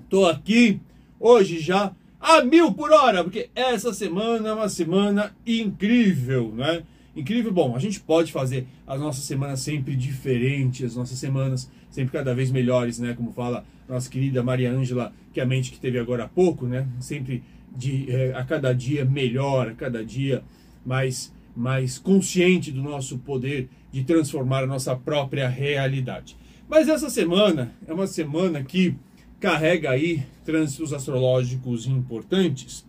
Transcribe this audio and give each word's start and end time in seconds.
estou 0.03 0.27
aqui 0.27 0.81
hoje 1.21 1.61
já 1.61 1.95
a 2.21 2.43
mil 2.43 2.73
por 2.73 2.91
hora, 2.91 3.23
porque 3.23 3.49
essa 3.55 3.93
semana 3.93 4.49
é 4.49 4.53
uma 4.53 4.69
semana 4.69 5.35
incrível, 5.47 6.53
né? 6.55 6.83
Incrível, 7.15 7.53
bom, 7.53 7.75
a 7.75 7.79
gente 7.79 8.01
pode 8.01 8.31
fazer 8.31 8.67
as 8.87 9.01
nossas 9.01 9.25
semanas 9.25 9.61
sempre 9.61 9.97
diferentes, 9.97 10.85
as 10.85 10.97
nossas 10.97 11.19
semanas 11.19 11.71
sempre 11.91 12.13
cada 12.13 12.35
vez 12.35 12.51
melhores, 12.51 12.99
né? 12.99 13.15
Como 13.15 13.33
fala 13.33 13.65
nossa 13.89 14.11
querida 14.11 14.43
Maria 14.43 14.71
Ângela, 14.71 15.13
que 15.33 15.41
é 15.41 15.43
a 15.43 15.47
mente 15.47 15.71
que 15.71 15.81
teve 15.81 15.99
agora 15.99 16.25
há 16.25 16.29
pouco, 16.29 16.67
né? 16.67 16.87
Sempre 17.01 17.43
de, 17.75 18.11
é, 18.11 18.35
a 18.35 18.45
cada 18.45 18.73
dia 18.73 19.05
melhor, 19.05 19.69
a 19.69 19.75
cada 19.75 20.05
dia 20.05 20.43
mais, 20.85 21.33
mais 21.57 21.99
consciente 21.99 22.71
do 22.71 22.83
nosso 22.83 23.19
poder 23.19 23.69
de 23.91 24.05
transformar 24.05 24.65
a 24.65 24.67
nossa 24.67 24.95
própria 24.95 25.49
realidade. 25.49 26.37
Mas 26.69 26.89
essa 26.89 27.09
semana 27.09 27.73
é 27.87 27.93
uma 27.93 28.07
semana 28.07 28.63
que 28.63 28.95
carrega 29.41 29.91
aí 29.91 30.23
trânsitos 30.45 30.93
astrológicos 30.93 31.87
importantes. 31.87 32.87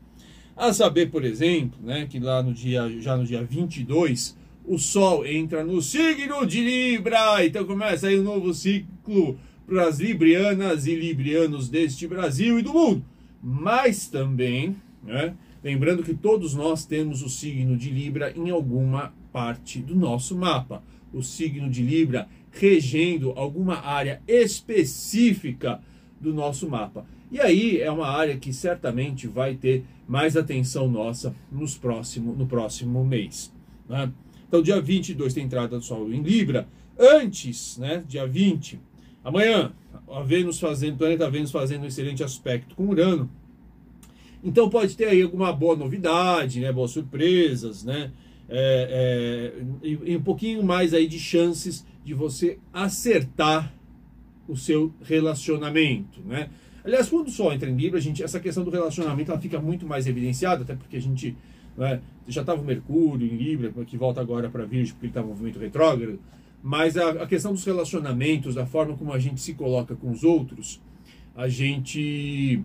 A 0.56 0.74
saber, 0.74 1.10
por 1.10 1.24
exemplo, 1.24 1.80
né, 1.82 2.08
que 2.10 2.20
lá 2.20 2.44
no 2.44 2.54
dia, 2.54 2.90
já 3.00 3.16
no 3.16 3.24
dia 3.24 3.44
22, 3.44 4.38
o 4.66 4.78
Sol 4.78 5.26
entra 5.26 5.64
no 5.64 5.82
signo 5.82 6.46
de 6.46 6.62
Libra. 6.62 7.46
Então 7.46 7.66
começa 7.66 8.08
aí 8.08 8.20
um 8.20 8.24
novo 8.24 8.54
ciclo 8.54 9.40
para 9.66 9.88
as 9.88 10.00
librianas 10.00 10.86
e 10.86 10.96
librianos 10.96 11.70
deste 11.70 12.08
Brasil 12.08 12.60
e 12.60 12.62
do 12.62 12.74
mundo. 12.74 13.06
Mas 13.42 14.08
também, 14.08 14.76
né, 15.04 15.34
lembrando 15.64 16.04
que 16.04 16.14
todos 16.14 16.54
nós 16.54 16.86
temos 16.86 17.22
o 17.22 17.30
signo 17.30 17.78
de 17.78 17.90
Libra 17.90 18.34
em 18.36 18.50
alguma 18.50 19.14
parte 19.32 19.80
do 19.80 19.96
nosso 19.96 20.36
mapa. 20.36 20.84
O 21.14 21.24
signo 21.24 21.70
de 21.70 21.82
Libra 21.82 22.28
regendo 22.52 23.32
alguma 23.36 23.80
área 23.80 24.22
específica 24.28 25.80
do 26.20 26.34
nosso 26.34 26.70
mapa. 26.70 27.06
E 27.32 27.40
aí 27.40 27.80
é 27.80 27.92
uma 27.92 28.08
área 28.08 28.38
que 28.38 28.52
certamente 28.52 29.28
vai 29.28 29.56
ter 29.56 29.86
mais 30.08 30.36
atenção 30.36 30.88
nossa 30.88 31.36
nos 31.52 31.78
próximo, 31.78 32.34
no 32.34 32.48
próximo 32.48 33.06
mês. 33.06 33.54
Né? 33.88 34.12
Então, 34.48 34.62
dia 34.62 34.82
22 34.82 35.34
tem 35.34 35.46
entrada 35.46 35.78
do 35.78 35.84
Sol 35.84 36.12
em 36.12 36.22
Libra. 36.22 36.68
Antes, 36.98 37.78
né, 37.78 38.04
dia 38.08 38.28
20, 38.28 38.80
amanhã, 39.24 39.72
a 40.10 40.22
Vênus 40.22 40.60
fazendo, 40.60 40.96
o 40.96 40.98
planeta 40.98 41.30
Vênus 41.30 41.52
fazendo 41.52 41.84
um 41.84 41.86
excelente 41.86 42.24
aspecto 42.24 42.76
com 42.76 42.88
Urano. 42.88 43.30
Então 44.44 44.70
pode 44.70 44.96
ter 44.96 45.06
aí 45.06 45.22
alguma 45.22 45.54
boa 45.54 45.76
novidade, 45.76 46.60
né, 46.60 46.72
boas 46.72 46.92
surpresas, 46.92 47.84
né, 47.84 48.12
é, 48.50 49.54
é, 49.54 49.88
e, 49.88 50.12
e 50.12 50.18
um 50.18 50.22
pouquinho 50.22 50.64
mais 50.64 50.94
aí 50.94 51.08
de 51.08 51.20
chances 51.20 51.86
de 52.04 52.14
você 52.14 52.58
acertar 52.74 53.74
o 54.50 54.58
seu 54.58 54.92
relacionamento, 55.04 56.20
né? 56.26 56.50
Aliás, 56.84 57.08
quando 57.08 57.28
o 57.28 57.32
Sol 57.32 57.54
entra 57.54 57.70
em 57.70 57.76
Libra, 57.76 58.00
a 58.00 58.02
gente, 58.02 58.24
essa 58.24 58.40
questão 58.40 58.64
do 58.64 58.72
relacionamento 58.72 59.32
ela 59.32 59.40
fica 59.40 59.60
muito 59.60 59.86
mais 59.86 60.08
evidenciada, 60.08 60.64
até 60.64 60.76
porque 60.76 60.98
a 60.98 61.02
gente 61.02 61.36
né, 61.78 62.02
já 62.28 62.42
estava 62.42 62.62
o 62.62 62.66
Mercúrio 62.66 63.28
em 63.28 63.38
Libra, 63.38 63.72
que 63.86 63.98
volta 63.98 64.20
agora 64.20 64.50
para 64.50 64.66
Virgem, 64.66 64.94
porque 64.94 65.06
ele 65.06 65.12
está 65.12 65.22
em 65.22 65.26
movimento 65.26 65.60
retrógrado, 65.60 66.20
mas 66.64 66.98
a, 66.98 67.24
a, 67.24 67.28
questão 67.28 67.54
dos 67.54 67.64
relacionamentos, 67.64 68.56
da 68.56 68.66
forma 68.66 68.96
como 68.98 69.14
a 69.14 69.20
gente 69.20 69.40
se 69.40 69.54
coloca 69.54 69.96
com 69.96 70.10
os 70.10 70.24
outros, 70.24 70.82
a 71.36 71.48
gente 71.48 72.62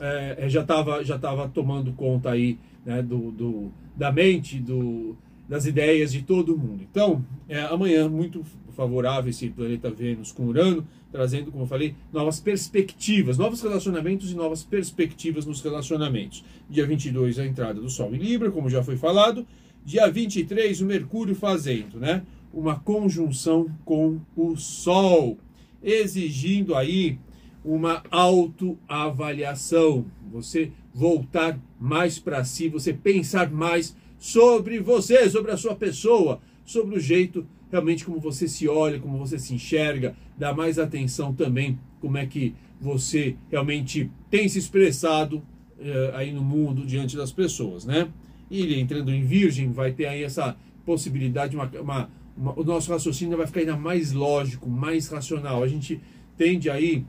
é, 0.00 0.36
é 0.46 0.48
já 0.48 0.62
estava 0.62 1.04
já 1.04 1.18
tava 1.18 1.48
tomando 1.48 1.92
conta 1.92 2.30
aí 2.30 2.58
né, 2.84 3.02
do, 3.02 3.30
do, 3.30 3.72
da 3.96 4.12
mente, 4.12 4.58
do, 4.58 5.16
das 5.48 5.66
ideias 5.66 6.12
de 6.12 6.22
todo 6.22 6.56
mundo. 6.56 6.86
Então, 6.90 7.24
é, 7.48 7.60
amanhã, 7.62 8.08
muito 8.08 8.44
favorável 8.76 9.30
esse 9.30 9.48
planeta 9.48 9.90
Vênus 9.90 10.32
com 10.32 10.44
Urano, 10.44 10.86
trazendo, 11.10 11.50
como 11.50 11.64
eu 11.64 11.68
falei, 11.68 11.94
novas 12.12 12.38
perspectivas, 12.38 13.38
novos 13.38 13.62
relacionamentos 13.62 14.30
e 14.30 14.34
novas 14.34 14.62
perspectivas 14.62 15.46
nos 15.46 15.62
relacionamentos. 15.62 16.44
Dia 16.68 16.86
22, 16.86 17.38
a 17.38 17.46
entrada 17.46 17.80
do 17.80 17.88
Sol 17.88 18.14
em 18.14 18.18
Libra, 18.18 18.50
como 18.50 18.68
já 18.68 18.82
foi 18.82 18.96
falado. 18.96 19.46
Dia 19.84 20.10
23, 20.10 20.80
o 20.82 20.86
Mercúrio 20.86 21.34
fazendo, 21.34 21.98
né? 21.98 22.22
Uma 22.52 22.78
conjunção 22.78 23.70
com 23.84 24.20
o 24.36 24.56
Sol, 24.56 25.38
exigindo 25.82 26.74
aí 26.74 27.18
uma 27.64 28.02
autoavaliação. 28.10 30.04
Você 30.32 30.70
voltar 30.92 31.58
mais 31.78 32.18
para 32.18 32.44
si, 32.44 32.68
você 32.68 32.92
pensar 32.92 33.50
mais 33.50 33.96
sobre 34.18 34.80
você, 34.80 35.28
sobre 35.30 35.52
a 35.52 35.56
sua 35.56 35.74
pessoa, 35.74 36.40
sobre 36.64 36.96
o 36.96 37.00
jeito 37.00 37.46
realmente 37.70 38.04
como 38.04 38.18
você 38.18 38.46
se 38.46 38.68
olha, 38.68 38.98
como 38.98 39.18
você 39.18 39.38
se 39.38 39.54
enxerga, 39.54 40.16
dá 40.36 40.54
mais 40.54 40.78
atenção 40.78 41.34
também 41.34 41.78
como 42.00 42.16
é 42.16 42.26
que 42.26 42.54
você 42.80 43.36
realmente 43.50 44.10
tem 44.30 44.48
se 44.48 44.58
expressado 44.58 45.38
uh, 45.38 46.14
aí 46.14 46.32
no 46.32 46.42
mundo 46.42 46.84
diante 46.86 47.16
das 47.16 47.32
pessoas, 47.32 47.84
né? 47.84 48.08
E 48.50 48.60
ele 48.60 48.78
entrando 48.78 49.12
em 49.12 49.24
virgem 49.24 49.72
vai 49.72 49.92
ter 49.92 50.06
aí 50.06 50.22
essa 50.22 50.56
possibilidade, 50.84 51.56
uma, 51.56 51.70
uma, 51.80 52.10
uma, 52.36 52.58
o 52.58 52.62
nosso 52.62 52.92
raciocínio 52.92 53.36
vai 53.36 53.46
ficar 53.46 53.60
ainda 53.60 53.76
mais 53.76 54.12
lógico, 54.12 54.68
mais 54.68 55.08
racional. 55.08 55.62
A 55.62 55.68
gente 55.68 56.00
tende 56.36 56.70
aí 56.70 57.04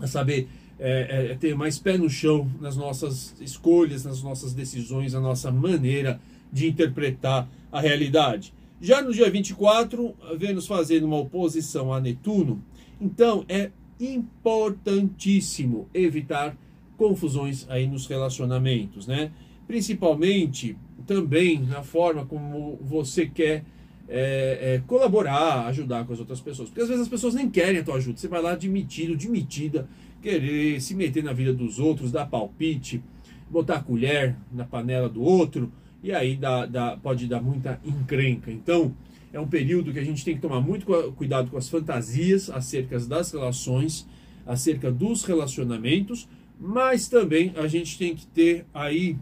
a 0.00 0.06
saber 0.06 0.48
é, 0.78 1.30
é, 1.32 1.34
ter 1.34 1.54
mais 1.54 1.78
pé 1.78 1.98
no 1.98 2.08
chão 2.08 2.50
nas 2.60 2.76
nossas 2.76 3.34
escolhas, 3.40 4.04
nas 4.04 4.22
nossas 4.22 4.54
decisões, 4.54 5.12
na 5.12 5.20
nossa 5.20 5.50
maneira 5.50 6.20
de 6.52 6.68
interpretar 6.68 7.48
a 7.70 7.80
realidade. 7.80 8.52
Já 8.80 9.02
no 9.02 9.12
dia 9.12 9.28
24, 9.28 10.14
Vênus 10.36 10.66
fazendo 10.66 11.04
uma 11.04 11.18
oposição 11.18 11.92
a 11.92 12.00
Netuno, 12.00 12.62
então 13.00 13.44
é 13.48 13.70
importantíssimo 13.98 15.88
evitar 15.92 16.56
confusões 16.96 17.66
aí 17.68 17.86
nos 17.86 18.06
relacionamentos, 18.06 19.06
né? 19.06 19.32
Principalmente 19.66 20.76
também 21.06 21.60
na 21.60 21.82
forma 21.82 22.24
como 22.24 22.78
você 22.82 23.26
quer 23.26 23.64
é, 24.08 24.74
é, 24.74 24.82
colaborar, 24.86 25.66
ajudar 25.66 26.04
com 26.06 26.12
as 26.12 26.18
outras 26.18 26.40
pessoas. 26.40 26.68
Porque 26.68 26.80
às 26.80 26.88
vezes 26.88 27.02
as 27.02 27.08
pessoas 27.08 27.34
nem 27.34 27.48
querem 27.48 27.80
a 27.80 27.84
tua 27.84 27.96
ajuda. 27.96 28.18
Você 28.18 28.28
vai 28.28 28.40
lá 28.40 28.52
admitido, 28.52 29.16
demitida, 29.16 29.88
querer 30.22 30.80
se 30.80 30.94
meter 30.94 31.22
na 31.22 31.32
vida 31.32 31.52
dos 31.52 31.78
outros, 31.78 32.10
dar 32.10 32.26
palpite, 32.26 33.02
botar 33.50 33.76
a 33.76 33.82
colher 33.82 34.36
na 34.52 34.64
panela 34.64 35.08
do 35.08 35.22
outro 35.22 35.70
e 36.02 36.12
aí 36.12 36.36
dá, 36.36 36.64
dá, 36.64 36.96
pode 36.96 37.26
dar 37.26 37.40
muita 37.40 37.80
encrenca. 37.84 38.50
Então, 38.50 38.94
é 39.32 39.38
um 39.38 39.48
período 39.48 39.92
que 39.92 39.98
a 39.98 40.04
gente 40.04 40.24
tem 40.24 40.34
que 40.34 40.40
tomar 40.40 40.60
muito 40.60 40.86
cuidado 41.16 41.50
com 41.50 41.56
as 41.56 41.68
fantasias 41.68 42.48
acerca 42.48 42.98
das 43.00 43.32
relações, 43.32 44.06
acerca 44.46 44.90
dos 44.90 45.24
relacionamentos, 45.24 46.28
mas 46.58 47.08
também 47.08 47.52
a 47.56 47.66
gente 47.66 47.98
tem 47.98 48.14
que 48.14 48.26
ter 48.26 48.64
aí 48.72 49.16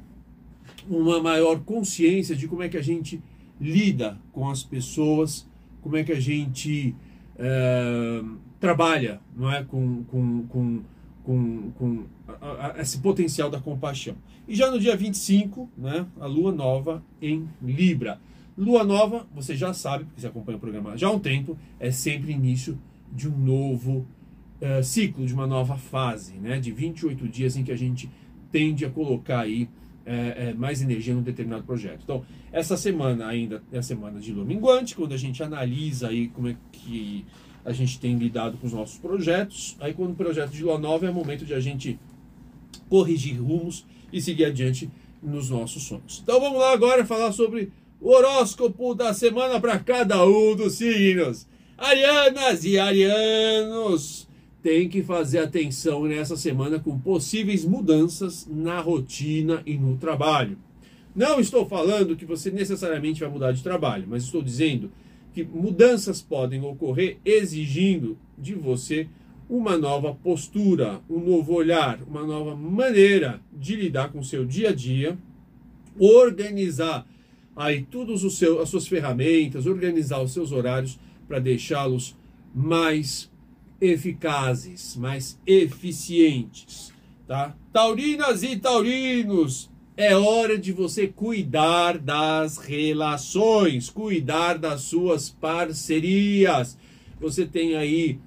uma 0.89 1.21
maior 1.21 1.61
consciência 1.61 2.37
de 2.37 2.47
como 2.47 2.63
é 2.63 2.69
que 2.69 2.77
a 2.77 2.83
gente 2.83 3.21
lida 3.61 4.19
com 4.33 4.49
as 4.49 4.63
pessoas, 4.63 5.49
como 5.83 5.97
é 5.97 6.05
que 6.05 6.13
a 6.13 6.21
gente 6.21 6.95
é, 7.39 8.23
trabalha 8.59 9.21
não 9.37 9.51
é? 9.53 9.63
com, 9.63 10.05
com, 10.05 10.47
com, 10.47 10.81
com, 11.25 11.71
com 11.73 12.05
a, 12.29 12.79
a, 12.79 12.81
esse 12.81 12.99
potencial 12.99 13.51
da 13.51 13.61
compaixão. 13.61 14.17
E 14.49 14.55
já 14.55 14.71
no 14.71 14.79
dia 14.79 14.97
25, 14.97 15.69
né, 15.77 16.07
a 16.21 16.27
lua 16.27 16.53
nova 16.53 17.03
em 17.21 17.49
Libra. 17.63 18.21
Lua 18.57 18.85
nova, 18.85 19.27
você 19.35 19.55
já 19.55 19.75
sabe, 19.75 20.05
porque 20.05 20.21
você 20.21 20.27
acompanha 20.27 20.57
o 20.57 20.61
programa 20.61 20.97
já 20.97 21.09
há 21.09 21.11
um 21.11 21.19
tempo, 21.19 21.59
é 21.79 21.91
sempre 21.91 22.33
início 22.33 22.79
de 23.13 23.29
um 23.29 23.37
novo 23.37 24.07
uh, 24.61 24.83
ciclo, 24.83 25.27
de 25.27 25.35
uma 25.35 25.47
nova 25.47 25.77
fase, 25.77 26.35
né, 26.35 26.59
de 26.59 26.73
28 26.73 27.29
dias 27.29 27.57
em 27.57 27.65
que 27.65 27.73
a 27.73 27.77
gente 27.77 28.09
tende 28.51 28.85
a 28.85 28.91
colocar 28.91 29.41
aí 29.41 29.69
é, 30.07 30.51
é, 30.51 30.55
mais 30.55 30.81
energia 30.81 31.13
num 31.13 31.23
determinado 31.23 31.65
projeto. 31.65 32.01
Então, 32.05 32.25
essa 32.53 32.77
semana 32.77 33.27
ainda 33.27 33.63
é 33.73 33.79
a 33.79 33.83
semana 33.83 34.21
de 34.21 34.33
lua 34.33 34.45
minguante, 34.45 34.95
quando 34.95 35.13
a 35.13 35.17
gente 35.17 35.43
analisa 35.43 36.09
aí 36.09 36.29
como 36.29 36.49
é 36.49 36.57
que 36.71 37.27
a 37.65 37.73
gente 37.73 37.99
tem 37.99 38.17
lidado 38.17 38.57
com 38.57 38.67
os 38.69 38.73
nossos 38.73 38.99
projetos. 38.99 39.77
Aí, 39.81 39.93
quando 39.93 40.13
o 40.13 40.15
projeto 40.15 40.53
de 40.53 40.63
lua 40.63 40.79
nova 40.79 41.07
é 41.07 41.11
momento 41.11 41.45
de 41.45 41.53
a 41.53 41.61
gente 41.61 41.99
corrigir 42.89 43.43
rumos 43.43 43.85
e 44.13 44.23
seguir 44.23 44.45
adiante 44.45 44.89
nos 45.21 45.51
nossos 45.51 45.83
sonhos. 45.83 46.21
Então, 46.23 46.41
vamos 46.41 46.61
lá 46.61 46.73
agora 46.73 47.05
falar 47.05 47.33
sobre 47.33 47.73
o 48.01 48.11
horóscopo 48.11 48.95
da 48.95 49.13
semana 49.13 49.61
para 49.61 49.79
cada 49.81 50.25
um 50.25 50.55
dos 50.55 50.75
signos. 50.75 51.49
Arianas 51.77 52.65
e 52.65 52.79
arianos 52.79 54.29
tem 54.67 54.89
que 54.89 55.01
fazer 55.01 55.39
atenção 55.39 56.07
nessa 56.07 56.37
semana 56.37 56.81
com 56.81 56.99
possíveis 56.99 57.65
mudanças 57.65 58.49
na 58.51 58.81
rotina 58.81 59.63
e 59.65 59.79
no 59.79 59.97
trabalho. 59.97 60.59
Não 61.15 61.39
estou 61.39 61.69
falando 61.69 62.17
que 62.17 62.25
você 62.25 62.51
necessariamente 62.51 63.21
vai 63.21 63.29
mudar 63.29 63.53
de 63.53 63.63
trabalho, 63.63 64.07
mas 64.09 64.25
estou 64.25 64.43
dizendo 64.43 64.91
que 65.33 65.45
mudanças 65.45 66.21
podem 66.21 66.65
ocorrer 66.65 67.19
exigindo 67.25 68.19
de 68.37 68.57
você 68.57 69.07
uma 69.49 69.79
nova 69.79 70.13
postura, 70.13 71.01
um 71.09 71.21
novo 71.21 71.53
olhar, 71.55 72.01
uma 72.03 72.27
nova 72.27 72.57
maneira 72.57 73.41
de 73.53 73.77
lidar 73.77 74.11
com 74.11 74.19
o 74.19 74.25
seu 74.25 74.45
dia 74.45 74.71
a 74.71 74.75
dia, 74.75 75.17
organizar 75.97 77.07
aí 77.55 77.83
todas 77.89 78.25
as 78.25 78.69
suas 78.69 78.89
ferramentas, 78.89 79.65
organizar 79.65 80.21
os 80.21 80.33
seus 80.33 80.51
horários 80.51 80.99
para 81.29 81.39
deixá-los 81.39 82.17
mais 82.53 83.31
eficazes, 83.81 84.97
mais 84.97 85.39
eficientes, 85.47 86.93
tá? 87.27 87.57
Taurinas 87.73 88.43
e 88.43 88.57
taurinos, 88.57 89.71
é 89.97 90.15
hora 90.15 90.59
de 90.59 90.73
você 90.73 91.07
cuidar 91.07 91.97
das 91.97 92.59
relações, 92.59 93.89
cuidar 93.89 94.59
das 94.59 94.83
suas 94.83 95.31
parcerias. 95.31 96.77
Você 97.19 97.47
tem 97.47 97.77
aí 97.77 98.19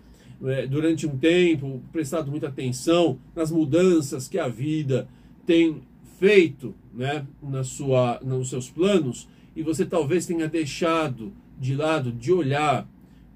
é, 0.45 0.65
durante 0.65 1.05
um 1.05 1.15
tempo 1.15 1.81
prestado 1.91 2.31
muita 2.31 2.47
atenção 2.47 3.19
nas 3.35 3.51
mudanças 3.51 4.27
que 4.27 4.39
a 4.39 4.47
vida 4.47 5.07
tem 5.45 5.81
feito, 6.19 6.73
né, 6.93 7.25
na 7.41 7.63
sua, 7.63 8.19
nos 8.23 8.49
seus 8.49 8.69
planos, 8.69 9.27
e 9.55 9.61
você 9.61 9.85
talvez 9.85 10.25
tenha 10.25 10.47
deixado 10.47 11.31
de 11.59 11.75
lado 11.75 12.11
de 12.11 12.31
olhar 12.31 12.87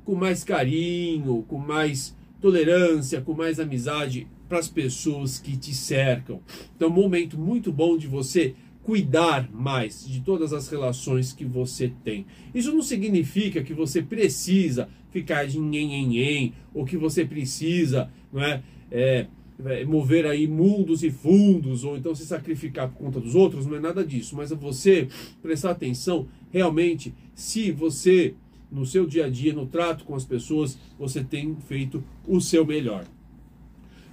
com 0.03 0.15
mais 0.15 0.43
carinho, 0.43 1.43
com 1.47 1.57
mais 1.57 2.15
tolerância, 2.41 3.21
com 3.21 3.33
mais 3.33 3.59
amizade 3.59 4.27
para 4.49 4.59
as 4.59 4.67
pessoas 4.67 5.39
que 5.39 5.57
te 5.57 5.73
cercam. 5.73 6.41
Então, 6.75 6.89
um 6.89 6.93
momento 6.93 7.37
muito 7.37 7.71
bom 7.71 7.97
de 7.97 8.07
você 8.07 8.53
cuidar 8.83 9.49
mais 9.51 10.05
de 10.05 10.19
todas 10.19 10.51
as 10.51 10.67
relações 10.67 11.31
que 11.31 11.45
você 11.45 11.91
tem. 12.03 12.25
Isso 12.53 12.73
não 12.73 12.81
significa 12.81 13.63
que 13.63 13.73
você 13.73 14.01
precisa 14.01 14.89
ficar 15.09 15.47
de 15.47 15.59
nhen, 15.59 16.53
ou 16.73 16.83
que 16.85 16.97
você 16.97 17.23
precisa, 17.23 18.11
não 18.31 18.43
é, 18.43 18.61
é, 18.91 19.27
é, 19.65 19.85
mover 19.85 20.25
aí 20.25 20.47
mundos 20.47 21.03
e 21.03 21.09
fundos, 21.09 21.83
ou 21.83 21.95
então 21.95 22.13
se 22.13 22.25
sacrificar 22.25 22.89
por 22.89 22.97
conta 22.97 23.19
dos 23.21 23.35
outros, 23.35 23.65
não 23.65 23.77
é 23.77 23.79
nada 23.79 24.05
disso, 24.05 24.35
mas 24.35 24.51
é 24.51 24.55
você 24.55 25.07
prestar 25.41 25.71
atenção 25.71 26.27
realmente 26.51 27.13
se 27.33 27.71
você 27.71 28.35
no 28.73 28.85
seu 28.85 29.05
dia 29.05 29.27
a 29.27 29.29
dia, 29.29 29.53
no 29.53 29.67
trato 29.67 30.03
com 30.03 30.15
as 30.15 30.25
pessoas, 30.25 30.77
você 30.97 31.23
tem 31.23 31.55
feito 31.67 32.03
o 32.27 32.41
seu 32.41 32.65
melhor. 32.65 33.05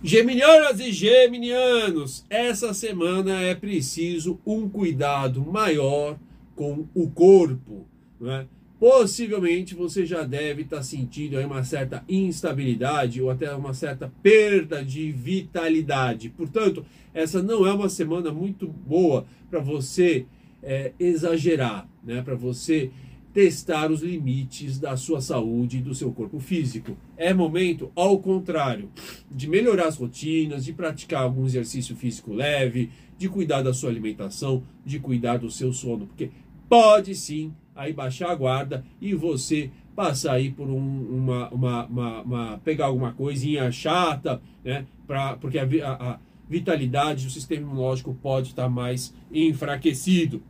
Geminianas 0.02 0.80
e 0.80 0.92
geminianos, 0.92 2.24
essa 2.30 2.72
semana 2.72 3.40
é 3.42 3.54
preciso 3.54 4.38
um 4.46 4.68
cuidado 4.68 5.44
maior 5.44 6.18
com 6.54 6.86
o 6.94 7.10
corpo. 7.10 7.86
Né? 8.20 8.46
Possivelmente 8.78 9.74
você 9.74 10.06
já 10.06 10.22
deve 10.22 10.62
estar 10.62 10.82
sentindo 10.82 11.36
aí 11.36 11.44
uma 11.44 11.62
certa 11.62 12.02
instabilidade 12.08 13.20
ou 13.20 13.28
até 13.28 13.54
uma 13.54 13.74
certa 13.74 14.10
perda 14.22 14.82
de 14.82 15.12
vitalidade. 15.12 16.30
Portanto, 16.30 16.84
essa 17.12 17.42
não 17.42 17.66
é 17.66 17.72
uma 17.72 17.90
semana 17.90 18.32
muito 18.32 18.66
boa 18.66 19.26
para 19.50 19.60
você 19.60 20.24
é, 20.62 20.92
exagerar, 20.98 21.86
né? 22.02 22.22
para 22.22 22.34
você 22.34 22.90
testar 23.32 23.90
os 23.90 24.02
limites 24.02 24.78
da 24.78 24.96
sua 24.96 25.20
saúde 25.20 25.78
e 25.78 25.82
do 25.82 25.94
seu 25.94 26.12
corpo 26.12 26.40
físico. 26.40 26.96
É 27.16 27.32
momento, 27.32 27.92
ao 27.94 28.18
contrário, 28.18 28.90
de 29.30 29.48
melhorar 29.48 29.86
as 29.86 29.96
rotinas, 29.96 30.64
de 30.64 30.72
praticar 30.72 31.22
algum 31.22 31.44
exercício 31.44 31.94
físico 31.94 32.32
leve, 32.32 32.90
de 33.16 33.28
cuidar 33.28 33.62
da 33.62 33.72
sua 33.72 33.90
alimentação, 33.90 34.62
de 34.84 34.98
cuidar 34.98 35.38
do 35.38 35.50
seu 35.50 35.72
sono, 35.72 36.06
porque 36.06 36.30
pode 36.68 37.14
sim 37.14 37.52
aí 37.74 37.92
baixar 37.92 38.30
a 38.30 38.34
guarda 38.34 38.84
e 39.00 39.14
você 39.14 39.70
passar 39.94 40.32
aí 40.32 40.50
por 40.50 40.68
um, 40.68 40.78
uma, 40.78 41.48
uma, 41.50 41.86
uma, 41.86 42.22
uma, 42.22 42.58
pegar 42.64 42.86
alguma 42.86 43.12
coisinha 43.12 43.70
chata, 43.70 44.40
né? 44.64 44.86
Pra, 45.06 45.36
porque 45.36 45.58
a, 45.58 45.64
a, 45.64 46.12
a 46.12 46.18
vitalidade 46.48 47.24
do 47.24 47.30
sistema 47.30 47.62
imunológico 47.62 48.14
pode 48.14 48.48
estar 48.48 48.68
mais 48.68 49.14
enfraquecido. 49.32 50.42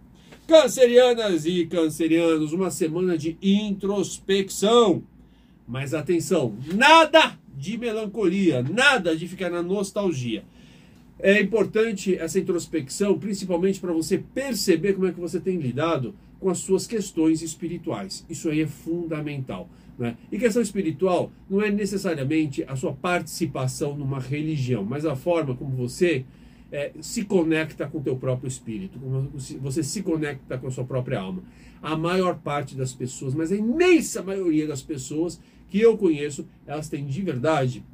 Cancerianas 0.50 1.46
e 1.46 1.64
cancerianos, 1.64 2.52
uma 2.52 2.72
semana 2.72 3.16
de 3.16 3.38
introspecção. 3.40 5.00
Mas 5.64 5.94
atenção, 5.94 6.56
nada 6.74 7.38
de 7.56 7.78
melancolia, 7.78 8.60
nada 8.60 9.16
de 9.16 9.28
ficar 9.28 9.48
na 9.48 9.62
nostalgia. 9.62 10.42
É 11.20 11.40
importante 11.40 12.16
essa 12.16 12.40
introspecção, 12.40 13.16
principalmente 13.16 13.78
para 13.78 13.92
você 13.92 14.18
perceber 14.18 14.94
como 14.94 15.06
é 15.06 15.12
que 15.12 15.20
você 15.20 15.38
tem 15.38 15.56
lidado 15.56 16.16
com 16.40 16.50
as 16.50 16.58
suas 16.58 16.84
questões 16.84 17.42
espirituais. 17.42 18.26
Isso 18.28 18.50
aí 18.50 18.62
é 18.62 18.66
fundamental. 18.66 19.68
Né? 19.96 20.16
E 20.32 20.38
questão 20.38 20.60
espiritual 20.60 21.30
não 21.48 21.62
é 21.62 21.70
necessariamente 21.70 22.64
a 22.66 22.74
sua 22.74 22.92
participação 22.92 23.96
numa 23.96 24.18
religião, 24.18 24.82
mas 24.84 25.06
a 25.06 25.14
forma 25.14 25.54
como 25.54 25.76
você 25.76 26.24
é, 26.72 26.92
se 27.00 27.24
conecta 27.24 27.86
com 27.86 27.98
o 27.98 28.02
teu 28.02 28.16
próprio 28.16 28.48
espírito, 28.48 28.98
você 29.60 29.82
se 29.82 30.02
conecta 30.02 30.56
com 30.56 30.68
a 30.68 30.70
sua 30.70 30.84
própria 30.84 31.20
alma. 31.20 31.42
A 31.82 31.96
maior 31.96 32.38
parte 32.38 32.76
das 32.76 32.92
pessoas, 32.92 33.34
mas 33.34 33.50
a 33.50 33.56
imensa 33.56 34.22
maioria 34.22 34.66
das 34.66 34.82
pessoas 34.82 35.40
que 35.68 35.80
eu 35.80 35.96
conheço, 35.96 36.46
elas 36.66 36.88
têm 36.88 37.06
de 37.06 37.22
verdade 37.22 37.84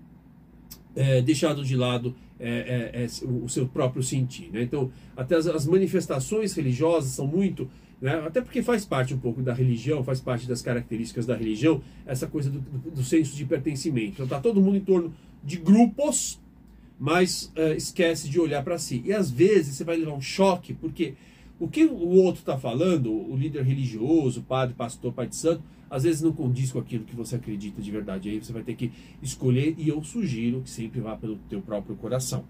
é, 0.94 1.20
deixado 1.22 1.64
de 1.64 1.76
lado 1.76 2.14
é, 2.38 2.92
é, 2.94 3.04
é 3.04 3.06
o 3.26 3.48
seu 3.48 3.66
próprio 3.66 4.02
sentir. 4.02 4.50
Né? 4.50 4.62
Então, 4.62 4.90
até 5.16 5.36
as, 5.36 5.46
as, 5.46 5.66
manifestações 5.66 6.54
religiosas 6.54 7.12
são 7.12 7.26
muito. 7.26 7.68
Né? 8.00 8.14
Até 8.26 8.40
porque 8.40 8.62
faz 8.62 8.84
parte 8.84 9.14
um 9.14 9.18
pouco 9.18 9.42
da 9.42 9.54
religião, 9.54 10.02
faz 10.02 10.20
parte 10.20 10.46
das 10.46 10.60
características 10.62 11.26
da 11.26 11.36
religião, 11.36 11.82
essa 12.06 12.26
coisa 12.26 12.50
do, 12.50 12.60
do, 12.60 12.90
do 12.90 13.04
senso 13.04 13.36
de 13.36 13.44
pertencimento. 13.44 14.12
Então, 14.12 14.24
está 14.24 14.40
todo 14.40 14.60
mundo 14.60 14.76
em 14.76 14.80
torno 14.80 15.14
de 15.44 15.56
grupos 15.58 16.40
mas 16.98 17.52
uh, 17.56 17.74
esquece 17.76 18.28
de 18.28 18.40
olhar 18.40 18.62
para 18.62 18.78
si. 18.78 19.02
E 19.04 19.12
às 19.12 19.30
vezes 19.30 19.76
você 19.76 19.84
vai 19.84 19.96
levar 19.96 20.12
um 20.12 20.20
choque, 20.20 20.74
porque 20.74 21.14
o 21.58 21.68
que 21.68 21.84
o 21.84 22.08
outro 22.08 22.40
está 22.40 22.58
falando, 22.58 23.10
o 23.10 23.36
líder 23.36 23.62
religioso, 23.62 24.42
padre, 24.42 24.74
pastor, 24.74 25.12
pai 25.12 25.26
de 25.26 25.36
santo, 25.36 25.62
às 25.88 26.02
vezes 26.02 26.20
não 26.20 26.32
condiz 26.32 26.72
com 26.72 26.78
aquilo 26.78 27.04
que 27.04 27.14
você 27.14 27.36
acredita 27.36 27.80
de 27.80 27.90
verdade. 27.90 28.28
Aí 28.28 28.42
você 28.42 28.52
vai 28.52 28.62
ter 28.62 28.74
que 28.74 28.92
escolher, 29.22 29.74
e 29.78 29.88
eu 29.88 30.02
sugiro 30.02 30.62
que 30.62 30.70
sempre 30.70 31.00
vá 31.00 31.16
pelo 31.16 31.36
teu 31.48 31.60
próprio 31.62 31.96
coração. 31.96 32.44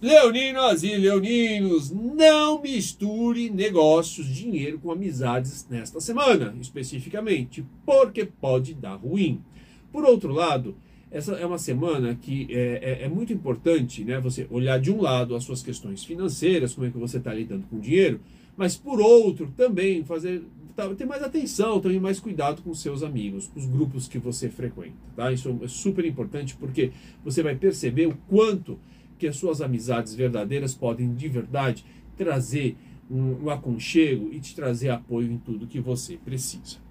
Leoninas 0.00 0.84
e 0.84 0.96
leoninos, 0.96 1.90
não 1.90 2.62
misture 2.62 3.50
negócios, 3.50 4.28
dinheiro 4.28 4.78
com 4.78 4.92
amizades 4.92 5.66
nesta 5.68 6.00
semana, 6.00 6.54
especificamente, 6.60 7.66
porque 7.84 8.24
pode 8.24 8.74
dar 8.74 8.94
ruim. 8.94 9.42
Por 9.90 10.04
outro 10.04 10.32
lado, 10.32 10.76
essa 11.10 11.32
é 11.34 11.46
uma 11.46 11.58
semana 11.58 12.14
que 12.14 12.46
é, 12.50 13.00
é, 13.00 13.04
é, 13.04 13.08
muito 13.08 13.32
importante 13.32 14.04
né, 14.04 14.20
você 14.20 14.46
olhar 14.50 14.78
de 14.78 14.90
um 14.90 15.00
lado 15.00 15.34
as 15.34 15.44
suas 15.44 15.62
questões 15.62 16.04
financeiras, 16.04 16.74
como 16.74 16.86
é 16.86 16.90
que 16.90 16.98
você 16.98 17.16
está 17.16 17.32
lidando 17.32 17.66
com 17.66 17.76
o 17.76 17.80
dinheiro, 17.80 18.20
mas 18.56 18.76
por 18.76 19.00
outro 19.00 19.52
também 19.56 20.04
fazer 20.04 20.42
tá, 20.76 20.94
ter 20.94 21.06
mais 21.06 21.22
atenção, 21.22 21.80
também 21.80 21.98
mais 21.98 22.20
cuidado 22.20 22.62
com 22.62 22.74
seus 22.74 23.02
amigos, 23.02 23.46
com 23.46 23.58
os 23.58 23.66
grupos 23.66 24.06
que 24.06 24.18
você 24.18 24.48
frequenta. 24.48 24.96
Tá? 25.16 25.32
Isso 25.32 25.58
é 25.62 25.68
super 25.68 26.04
importante 26.04 26.56
porque 26.56 26.92
você 27.24 27.42
vai 27.42 27.56
perceber 27.56 28.06
o 28.06 28.16
quanto 28.28 28.78
que 29.18 29.26
as 29.26 29.36
suas 29.36 29.60
amizades 29.60 30.14
verdadeiras 30.14 30.74
podem 30.74 31.14
de 31.14 31.28
verdade 31.28 31.84
trazer 32.16 32.76
um, 33.10 33.44
um 33.44 33.50
aconchego 33.50 34.30
e 34.32 34.40
te 34.40 34.54
trazer 34.54 34.90
apoio 34.90 35.32
em 35.32 35.38
tudo 35.38 35.66
que 35.66 35.80
você 35.80 36.16
precisa. 36.16 36.87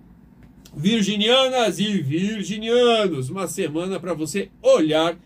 Virginianas 0.79 1.79
e 1.79 2.03
virginianos, 2.03 3.31
uma 3.31 3.47
semana 3.47 3.99
para 3.99 4.13
você 4.13 4.51
olhar 4.61 5.17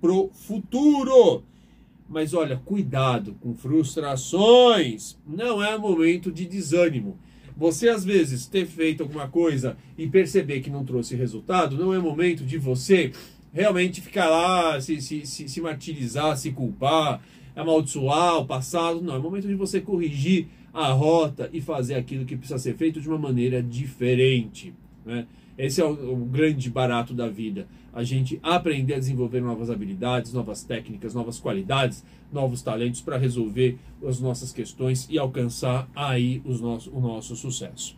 pro 0.00 0.30
futuro. 0.32 1.44
Mas 2.08 2.32
olha, 2.32 2.56
cuidado 2.56 3.36
com 3.38 3.54
frustrações. 3.54 5.18
Não 5.26 5.62
é 5.62 5.76
momento 5.76 6.32
de 6.32 6.46
desânimo. 6.46 7.18
Você 7.54 7.90
às 7.90 8.02
vezes 8.02 8.46
ter 8.46 8.64
feito 8.64 9.02
alguma 9.02 9.28
coisa 9.28 9.76
e 9.98 10.06
perceber 10.06 10.60
que 10.60 10.70
não 10.70 10.86
trouxe 10.86 11.14
resultado, 11.14 11.76
não 11.76 11.92
é 11.92 11.98
momento 11.98 12.42
de 12.42 12.56
você 12.56 13.12
realmente 13.52 14.00
ficar 14.00 14.30
lá, 14.30 14.80
se, 14.80 15.02
se, 15.02 15.26
se, 15.26 15.50
se 15.50 15.60
martirizar, 15.60 16.34
se 16.38 16.50
culpar, 16.50 17.20
amaldiçoar 17.54 18.38
o 18.38 18.46
passado. 18.46 19.02
Não, 19.02 19.16
é 19.16 19.18
momento 19.18 19.46
de 19.48 19.54
você 19.54 19.82
corrigir 19.82 20.46
a 20.72 20.92
rota 20.92 21.50
e 21.52 21.60
fazer 21.60 21.94
aquilo 21.94 22.24
que 22.24 22.38
precisa 22.38 22.58
ser 22.58 22.74
feito 22.74 23.02
de 23.02 23.08
uma 23.08 23.18
maneira 23.18 23.62
diferente. 23.62 24.72
Né? 25.04 25.26
Esse 25.56 25.80
é 25.80 25.84
o, 25.84 26.12
o, 26.12 26.16
grande 26.24 26.68
barato 26.68 27.14
da 27.14 27.28
vida. 27.28 27.66
A 27.92 28.02
gente 28.02 28.40
aprender 28.42 28.94
a 28.94 28.98
desenvolver 28.98 29.40
novas 29.40 29.70
habilidades, 29.70 30.32
novas 30.32 30.64
técnicas, 30.64 31.14
novas 31.14 31.38
qualidades, 31.38 32.04
novos 32.32 32.60
talentos 32.62 33.00
para 33.00 33.16
resolver 33.16 33.78
as 34.04 34.18
nossas 34.18 34.52
questões 34.52 35.06
e 35.08 35.18
alcançar 35.18 35.88
aí 35.94 36.42
os 36.44 36.60
nosso, 36.60 36.90
o 36.90 37.00
nosso 37.00 37.36
sucesso. 37.36 37.96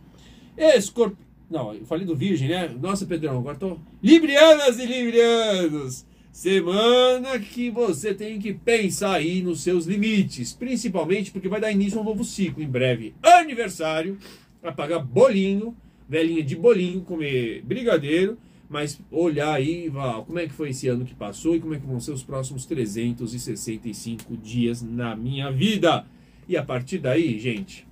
Escorp... 0.57 1.15
Não, 1.49 1.73
eu 1.73 1.87
falei 1.87 2.05
do 2.05 2.17
Virgem, 2.17 2.49
né? 2.49 2.69
Nossa, 2.69 3.07
Pedrão, 3.07 3.39
agora 3.39 3.57
tô. 3.57 3.79
Librianas 4.03 4.79
e 4.79 4.87
Librianos! 4.87 6.05
Semana 6.33 7.39
que 7.39 7.71
você 7.71 8.13
tem 8.13 8.39
que 8.39 8.53
pensar 8.53 9.15
aí 9.15 9.41
nos 9.41 9.63
seus 9.63 9.87
limites, 9.87 10.53
principalmente 10.53 11.31
porque 11.31 11.49
vai 11.49 11.59
dar 11.59 11.73
início 11.73 11.99
a 11.99 12.03
um 12.03 12.05
novo 12.05 12.25
ciclo 12.25 12.63
em 12.63 12.69
breve. 12.69 13.15
Aniversário, 13.23 14.19
para 14.61 14.71
pagar 14.71 14.99
bolinho 14.99 15.75
velhinha 16.09 16.43
de 16.43 16.57
bolinho, 16.57 17.01
comer 17.03 17.63
brigadeiro, 17.63 18.39
mas 18.69 19.01
olhar 19.11 19.55
aí, 19.55 19.91
como 20.27 20.39
é 20.39 20.47
que 20.47 20.53
foi 20.53 20.71
esse 20.71 20.89
ano 20.89 21.05
que 21.05 21.15
passou 21.15 21.55
e 21.55 21.61
como 21.61 21.75
é 21.75 21.79
que 21.79 21.87
vão 21.87 22.01
ser 22.01 22.13
os 22.13 22.23
próximos 22.23 22.67
365 22.67 24.37
dias 24.37 24.83
na 24.83 25.15
minha 25.15 25.51
vida. 25.51 26.05
E 26.49 26.57
a 26.57 26.63
partir 26.63 26.99
daí, 26.99 27.39
gente, 27.39 27.87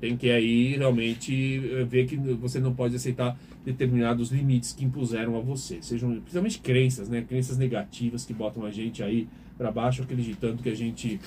tem 0.00 0.16
que 0.16 0.30
aí 0.30 0.76
realmente 0.76 1.62
eh, 1.72 1.84
ver 1.84 2.06
que 2.06 2.16
você 2.16 2.60
não 2.60 2.74
pode 2.74 2.94
aceitar 2.96 3.38
determinados 3.64 4.30
limites 4.30 4.72
que 4.72 4.84
impuseram 4.84 5.36
a 5.36 5.40
você, 5.40 5.78
sejam 5.80 6.10
principalmente 6.20 6.60
crenças, 6.60 7.08
né? 7.08 7.22
Crenças 7.22 7.56
negativas 7.58 8.24
que 8.24 8.32
botam 8.32 8.64
a 8.64 8.70
gente 8.70 9.02
aí 9.02 9.26
para 9.56 9.72
baixo, 9.72 10.02
acreditando 10.02 10.62
que 10.62 10.68
a 10.68 10.74
gente 10.74 11.20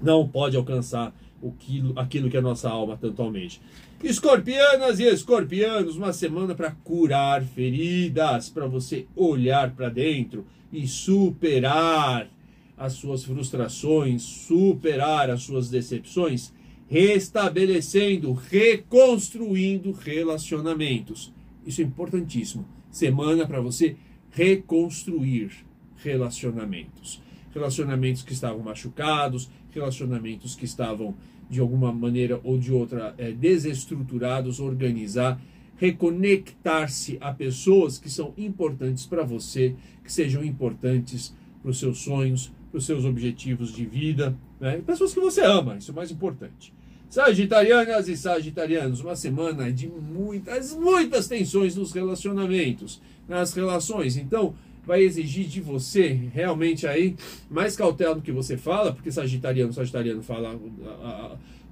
não 0.00 0.26
pode 0.26 0.56
alcançar 0.56 1.14
o 1.40 1.52
quilo, 1.52 1.98
aquilo 1.98 2.30
que 2.30 2.36
a 2.36 2.42
nossa 2.42 2.68
alma 2.68 2.96
tanto 2.96 3.22
almeja. 3.22 3.58
Escorpianas 4.02 4.98
e 4.98 5.04
escorpianos, 5.04 5.96
uma 5.96 6.12
semana 6.12 6.54
para 6.54 6.70
curar 6.84 7.42
feridas, 7.42 8.48
para 8.48 8.66
você 8.66 9.06
olhar 9.14 9.72
para 9.72 9.88
dentro 9.88 10.46
e 10.72 10.86
superar 10.86 12.28
as 12.76 12.94
suas 12.94 13.24
frustrações, 13.24 14.22
superar 14.22 15.28
as 15.28 15.42
suas 15.42 15.68
decepções, 15.68 16.52
restabelecendo, 16.88 18.32
reconstruindo 18.32 19.92
relacionamentos. 19.92 21.32
Isso 21.66 21.82
é 21.82 21.84
importantíssimo. 21.84 22.66
Semana 22.90 23.46
para 23.46 23.60
você 23.60 23.96
reconstruir 24.30 25.50
relacionamentos. 25.98 27.20
Relacionamentos 27.52 28.22
que 28.22 28.32
estavam 28.32 28.60
machucados, 28.60 29.50
relacionamentos 29.72 30.54
que 30.54 30.64
estavam 30.64 31.14
de 31.48 31.60
alguma 31.60 31.92
maneira 31.92 32.40
ou 32.44 32.58
de 32.58 32.72
outra 32.72 33.14
é, 33.18 33.32
desestruturados, 33.32 34.60
organizar, 34.60 35.40
reconectar-se 35.76 37.18
a 37.20 37.32
pessoas 37.32 37.98
que 37.98 38.08
são 38.08 38.32
importantes 38.36 39.06
para 39.06 39.24
você, 39.24 39.74
que 40.04 40.12
sejam 40.12 40.44
importantes 40.44 41.34
para 41.60 41.70
os 41.70 41.78
seus 41.78 41.98
sonhos, 41.98 42.52
para 42.70 42.78
os 42.78 42.86
seus 42.86 43.04
objetivos 43.04 43.72
de 43.72 43.84
vida, 43.84 44.36
né? 44.60 44.80
pessoas 44.86 45.12
que 45.12 45.20
você 45.20 45.40
ama, 45.40 45.76
isso 45.76 45.90
é 45.90 45.92
o 45.92 45.96
mais 45.96 46.10
importante. 46.10 46.72
Sagitarianas 47.08 48.08
e 48.08 48.16
Sagitarianos, 48.16 49.00
uma 49.00 49.16
semana 49.16 49.72
de 49.72 49.88
muitas, 49.88 50.72
muitas 50.72 51.26
tensões 51.26 51.74
nos 51.74 51.92
relacionamentos, 51.92 53.02
nas 53.28 53.52
relações. 53.52 54.16
Então, 54.16 54.54
vai 54.86 55.02
exigir 55.02 55.46
de 55.46 55.60
você 55.60 56.08
realmente 56.32 56.86
aí 56.86 57.16
mais 57.50 57.76
cautela 57.76 58.14
do 58.14 58.22
que 58.22 58.32
você 58.32 58.56
fala, 58.56 58.92
porque 58.92 59.10
sagitariano, 59.10 59.72
sagitariano 59.72 60.22
fala 60.22 60.58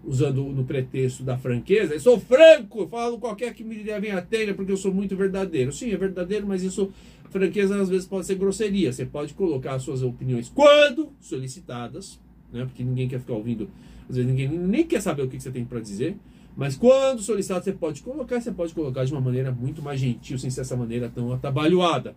usando 0.05 0.43
no 0.45 0.65
pretexto 0.65 1.23
da 1.23 1.37
franqueza, 1.37 1.95
eu 1.95 2.01
sou 2.01 2.21
franco, 2.21 2.87
falo 2.87 3.19
qualquer 3.19 3.53
que 3.53 3.65
me 3.65 3.83
leve 3.83 4.11
a 4.11 4.23
telha 4.23 4.55
porque 4.55 4.73
eu 4.73 4.77
sou 4.77 4.93
muito 4.93 5.17
verdadeiro. 5.17 5.73
Sim, 5.73 5.91
é 5.91 5.97
verdadeiro, 5.97 6.47
mas 6.47 6.63
isso 6.63 6.91
franqueza 7.31 7.81
às 7.81 7.89
vezes 7.89 8.07
pode 8.07 8.27
ser 8.27 8.37
grosseria. 8.37 8.93
Você 8.93 9.05
pode 9.05 9.35
colocar 9.35 9.75
as 9.75 9.83
suas 9.83 10.03
opiniões 10.03 10.49
quando 10.49 11.13
solicitadas, 11.21 12.21
né? 12.53 12.65
Porque 12.65 12.83
ninguém 12.83 13.09
quer 13.09 13.21
ficar 13.21 13.35
ouvindo, 13.35 13.69
às 14.09 14.17
vezes 14.17 14.31
ninguém 14.31 14.49
nem 14.49 14.87
quer 14.87 15.03
saber 15.03 15.23
o 15.23 15.29
que 15.29 15.39
você 15.39 15.51
tem 15.51 15.65
para 15.65 15.81
dizer. 15.81 16.17
Mas 16.57 16.77
quando 16.77 17.23
solicitado, 17.23 17.65
você 17.65 17.73
pode 17.73 18.03
colocar, 18.03 18.41
você 18.41 18.51
pode 18.51 18.75
colocar 18.75 19.05
de 19.05 19.13
uma 19.13 19.21
maneira 19.21 19.53
muito 19.53 19.81
mais 19.81 20.01
gentil, 20.01 20.39
sem 20.39 20.51
ser 20.51 20.63
essa 20.63 20.77
maneira 20.77 21.09
tão 21.09 21.33
atabalhoada. 21.33 22.17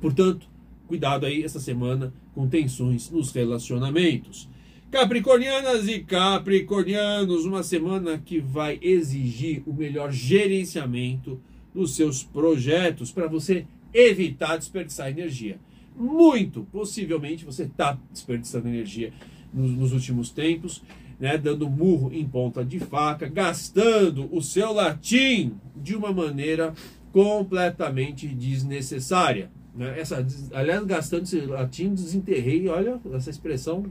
Portanto, 0.00 0.46
cuidado 0.86 1.26
aí 1.26 1.42
essa 1.42 1.60
semana 1.60 2.12
com 2.34 2.48
tensões 2.48 3.10
nos 3.10 3.32
relacionamentos. 3.32 4.48
Capricornianas 4.90 5.86
e 5.86 6.00
Capricornianos, 6.00 7.44
uma 7.44 7.62
semana 7.62 8.16
que 8.16 8.40
vai 8.40 8.78
exigir 8.80 9.62
o 9.66 9.72
melhor 9.72 10.10
gerenciamento 10.10 11.38
dos 11.74 11.94
seus 11.94 12.22
projetos 12.24 13.12
para 13.12 13.26
você 13.26 13.66
evitar 13.92 14.56
desperdiçar 14.56 15.10
energia. 15.10 15.58
Muito 15.94 16.66
possivelmente 16.72 17.44
você 17.44 17.64
está 17.64 17.98
desperdiçando 18.10 18.68
energia 18.68 19.12
nos, 19.52 19.70
nos 19.72 19.92
últimos 19.92 20.30
tempos, 20.30 20.82
né, 21.20 21.36
dando 21.36 21.68
murro 21.68 22.10
em 22.12 22.26
ponta 22.26 22.64
de 22.64 22.78
faca, 22.78 23.28
gastando 23.28 24.28
o 24.34 24.40
seu 24.40 24.72
latim 24.72 25.54
de 25.76 25.94
uma 25.94 26.12
maneira 26.12 26.72
completamente 27.12 28.26
desnecessária. 28.28 29.50
Né? 29.78 30.00
Essa, 30.00 30.26
aliás, 30.52 30.84
gastando 30.84 31.22
esse 31.22 31.40
latim, 31.42 31.94
desenterrei, 31.94 32.68
olha, 32.68 33.00
essa 33.14 33.30
expressão, 33.30 33.84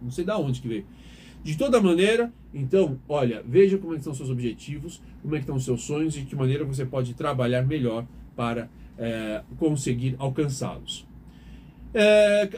não 0.00 0.10
sei 0.10 0.24
da 0.24 0.38
onde 0.38 0.60
que 0.60 0.68
veio. 0.68 0.86
De 1.42 1.58
toda 1.58 1.80
maneira, 1.80 2.32
então, 2.54 2.98
olha, 3.08 3.42
veja 3.44 3.76
como 3.76 3.94
é 3.94 3.96
estão 3.96 4.14
seus 4.14 4.30
objetivos, 4.30 5.02
como 5.22 5.34
é 5.34 5.40
estão 5.40 5.58
seus 5.58 5.82
sonhos 5.82 6.16
e 6.16 6.20
de 6.20 6.26
que 6.26 6.36
maneira 6.36 6.64
você 6.64 6.86
pode 6.86 7.12
trabalhar 7.14 7.62
melhor 7.62 8.06
para 8.36 8.68
é, 8.96 9.42
conseguir 9.58 10.14
alcançá-los. 10.16 11.04
É, 11.92 12.48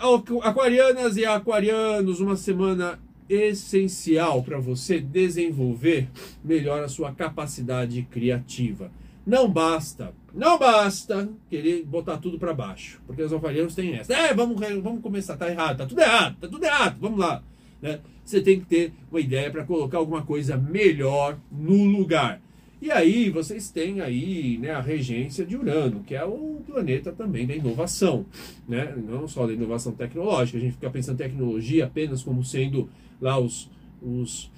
aquarianas 0.43 1.17
e 1.17 1.25
aquarianos, 1.25 2.21
uma 2.21 2.37
semana 2.37 2.99
essencial 3.31 4.43
para 4.43 4.59
você 4.59 5.01
desenvolver 5.01 6.09
melhor 6.45 6.83
a 6.83 6.89
sua 6.89 7.13
capacidade 7.13 8.03
criativa. 8.11 8.91
Não 9.27 9.51
basta 9.51 10.13
não 10.35 10.59
basta 10.59 11.29
querer 11.49 11.85
botar 11.85 12.19
tudo 12.19 12.39
para 12.39 12.53
baixo, 12.53 13.01
porque 13.07 13.23
os 13.23 13.33
alfarianos 13.33 13.75
têm 13.75 13.95
essa. 13.95 14.13
É, 14.13 14.35
vamos, 14.35 14.61
vamos 14.83 15.03
começar, 15.03 15.37
tá 15.37 15.51
errado, 15.51 15.79
tá 15.79 15.87
tudo 15.87 16.01
errado, 16.01 16.37
tá 16.41 16.49
tudo 16.49 16.65
errado, 16.65 16.97
vamos 17.01 17.19
lá. 17.19 17.43
Né? 17.81 18.01
Você 18.25 18.41
tem 18.41 18.61
que 18.61 18.67
ter 18.67 18.93
uma 19.11 19.21
ideia 19.21 19.51
para 19.51 19.65
colocar 19.65 19.99
alguma 19.99 20.23
coisa 20.23 20.57
melhor 20.57 21.39
no 21.51 21.85
lugar. 21.85 22.41
E 22.81 22.93
aí 22.93 23.29
vocês 23.29 23.71
têm 23.71 24.01
aí 24.01 24.57
né, 24.59 24.71
a 24.71 24.81
regência 24.81 25.45
de 25.45 25.57
Urano, 25.57 26.05
que 26.05 26.15
é 26.15 26.25
o 26.25 26.61
planeta 26.65 27.11
também 27.11 27.45
da 27.45 27.55
inovação, 27.55 28.25
né? 28.69 28.95
não 28.97 29.27
só 29.27 29.47
da 29.47 29.53
inovação 29.53 29.93
tecnológica. 29.93 30.59
A 30.59 30.61
gente 30.61 30.75
fica 30.75 30.91
pensando 30.91 31.15
em 31.15 31.25
tecnologia 31.25 31.87
apenas 31.87 32.23
como 32.23 32.45
sendo 32.45 32.89
lá 33.21 33.39
os, 33.39 33.69
os 34.01 34.51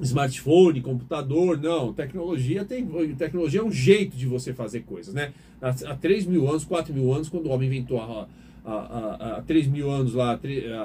smartphone, 0.00 0.80
computador, 0.80 1.58
não. 1.60 1.92
Tecnologia 1.92 2.64
tem. 2.64 2.86
Tecnologia 3.16 3.60
é 3.60 3.64
um 3.64 3.72
jeito 3.72 4.16
de 4.16 4.26
você 4.26 4.52
fazer 4.52 4.80
coisas, 4.80 5.12
né? 5.12 5.32
Há, 5.60 5.68
há 5.68 5.96
3 5.96 6.26
mil 6.26 6.48
anos, 6.48 6.64
4 6.64 6.92
mil 6.94 7.12
anos, 7.12 7.28
quando 7.28 7.46
o 7.46 7.50
homem 7.50 7.68
inventou 7.68 8.00
a. 8.00 8.26
Há 8.64 9.42
3 9.44 9.66
mil 9.66 9.90
anos 9.90 10.14
lá, 10.14 10.38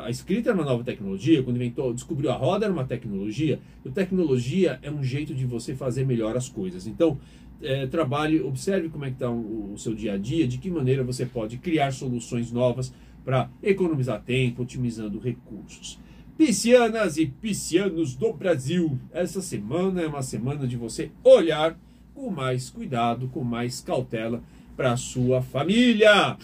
a 0.03 0.09
escrita 0.09 0.49
era 0.49 0.57
uma 0.57 0.65
nova 0.65 0.83
tecnologia, 0.83 1.43
quando 1.43 1.57
inventou, 1.57 1.93
descobriu 1.93 2.31
a 2.31 2.35
roda 2.35 2.65
era 2.65 2.73
uma 2.73 2.85
tecnologia. 2.85 3.59
E 3.85 3.89
tecnologia 3.91 4.79
é 4.81 4.89
um 4.89 5.03
jeito 5.03 5.31
de 5.31 5.45
você 5.45 5.75
fazer 5.75 6.03
melhor 6.03 6.35
as 6.35 6.49
coisas. 6.49 6.87
Então, 6.87 7.19
é, 7.61 7.85
trabalhe, 7.85 8.41
observe 8.41 8.89
como 8.89 9.05
é 9.05 9.09
que 9.09 9.15
está 9.15 9.29
o, 9.29 9.73
o 9.73 9.77
seu 9.77 9.93
dia 9.93 10.13
a 10.13 10.17
dia, 10.17 10.47
de 10.47 10.57
que 10.57 10.69
maneira 10.69 11.03
você 11.03 11.25
pode 11.25 11.57
criar 11.57 11.91
soluções 11.91 12.51
novas 12.51 12.91
para 13.23 13.49
economizar 13.61 14.21
tempo, 14.21 14.63
otimizando 14.63 15.19
recursos. 15.19 15.99
Piscianas 16.37 17.17
e 17.17 17.25
piscianos 17.25 18.13
do 18.13 18.31
Brasil, 18.31 18.99
essa 19.11 19.41
semana 19.41 20.01
é 20.01 20.07
uma 20.07 20.21
semana 20.21 20.67
de 20.67 20.77
você 20.77 21.09
olhar 21.23 21.75
com 22.13 22.29
mais 22.29 22.69
cuidado, 22.69 23.27
com 23.29 23.43
mais 23.43 23.81
cautela 23.81 24.43
para 24.75 24.95
sua 24.97 25.41
família, 25.41 26.37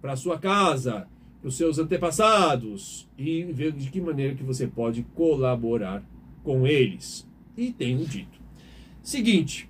para 0.00 0.16
sua 0.16 0.38
casa, 0.38 1.06
para 1.42 1.48
os 1.48 1.58
seus 1.58 1.78
antepassados 1.78 3.06
e 3.18 3.44
ver 3.44 3.72
de 3.72 3.90
que 3.90 4.00
maneira 4.00 4.34
que 4.34 4.42
você 4.42 4.66
pode 4.66 5.02
colaborar 5.14 6.02
com 6.42 6.66
eles. 6.66 7.28
E 7.54 7.70
tenho 7.70 8.04
dito. 8.06 8.40
Seguinte, 9.02 9.68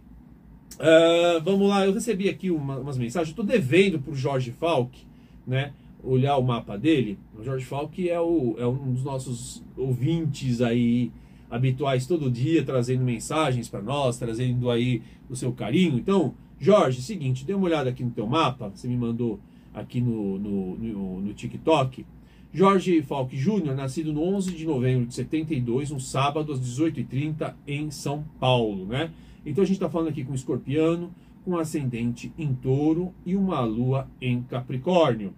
Uh, 0.75 1.41
vamos 1.45 1.69
lá, 1.69 1.87
eu 1.87 1.93
recebi 1.93 2.29
aqui 2.29 2.51
uma, 2.51 2.77
umas 2.79 2.99
mensagens. 2.99 3.29
Estou 3.29 3.45
devendo 3.45 4.01
para 4.01 4.13
o 4.13 4.17
Jorge 4.17 4.51
Falk, 4.51 5.07
né? 5.47 5.73
Olhar 6.05 6.37
o 6.37 6.43
mapa 6.43 6.77
dele. 6.77 7.19
O 7.39 7.43
Jorge 7.43 7.65
Falk 7.65 8.09
é, 8.09 8.21
o, 8.21 8.55
é 8.59 8.67
um 8.67 8.93
dos 8.93 9.03
nossos 9.03 9.65
ouvintes 9.77 10.61
aí 10.61 11.11
habituais 11.51 12.07
todo 12.07 12.31
dia, 12.31 12.65
trazendo 12.65 13.05
mensagens 13.05 13.69
para 13.69 13.81
nós, 13.81 14.19
trazendo 14.19 14.71
aí 14.71 15.03
o 15.29 15.37
seu 15.37 15.53
carinho. 15.53 15.97
Então, 15.97 16.35
Jorge, 16.59 17.01
seguinte, 17.03 17.45
dê 17.45 17.55
uma 17.55 17.67
olhada 17.67 17.91
aqui 17.91 18.03
no 18.03 18.11
teu 18.11 18.27
mapa. 18.27 18.71
Você 18.75 18.89
me 18.89 18.97
mandou 18.97 19.39
aqui 19.73 20.01
no, 20.01 20.39
no, 20.39 20.77
no, 20.77 21.21
no 21.21 21.35
TikTok. 21.35 22.05
Jorge 22.53 23.03
Falk 23.03 23.37
Júnior, 23.37 23.75
nascido 23.75 24.13
no 24.13 24.23
11 24.23 24.53
de 24.53 24.65
novembro 24.65 25.07
de 25.07 25.15
72, 25.15 25.91
um 25.91 25.99
sábado 25.99 26.53
às 26.53 26.61
18h30 26.61 27.53
em 27.67 27.91
São 27.91 28.25
Paulo, 28.39 28.87
né? 28.87 29.11
Então 29.45 29.65
a 29.65 29.67
gente 29.67 29.77
está 29.77 29.91
falando 29.91 30.09
aqui 30.09 30.25
com 30.25 30.33
escorpiano, 30.33 31.13
com 31.45 31.59
ascendente 31.59 32.33
em 32.39 32.55
touro 32.55 33.13
e 33.27 33.35
uma 33.35 33.61
lua 33.61 34.09
em 34.21 34.41
capricórnio. 34.43 35.35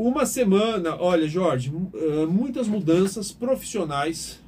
Uma 0.00 0.24
semana, 0.26 0.94
olha, 0.94 1.26
Jorge, 1.26 1.72
eh, 1.92 2.24
muitas 2.24 2.68
mudanças 2.68 3.32
profissionais 3.32 4.40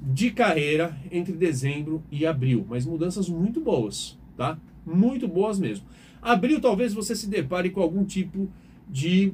de 0.00 0.30
carreira 0.30 0.96
entre 1.10 1.32
dezembro 1.32 2.04
e 2.08 2.24
abril, 2.24 2.64
mas 2.68 2.86
mudanças 2.86 3.28
muito 3.28 3.60
boas, 3.60 4.16
tá? 4.36 4.56
Muito 4.86 5.26
boas 5.26 5.58
mesmo. 5.58 5.84
Abril 6.22 6.60
talvez 6.60 6.94
você 6.94 7.16
se 7.16 7.28
depare 7.28 7.70
com 7.70 7.80
algum 7.80 8.04
tipo 8.04 8.48
de 8.88 9.32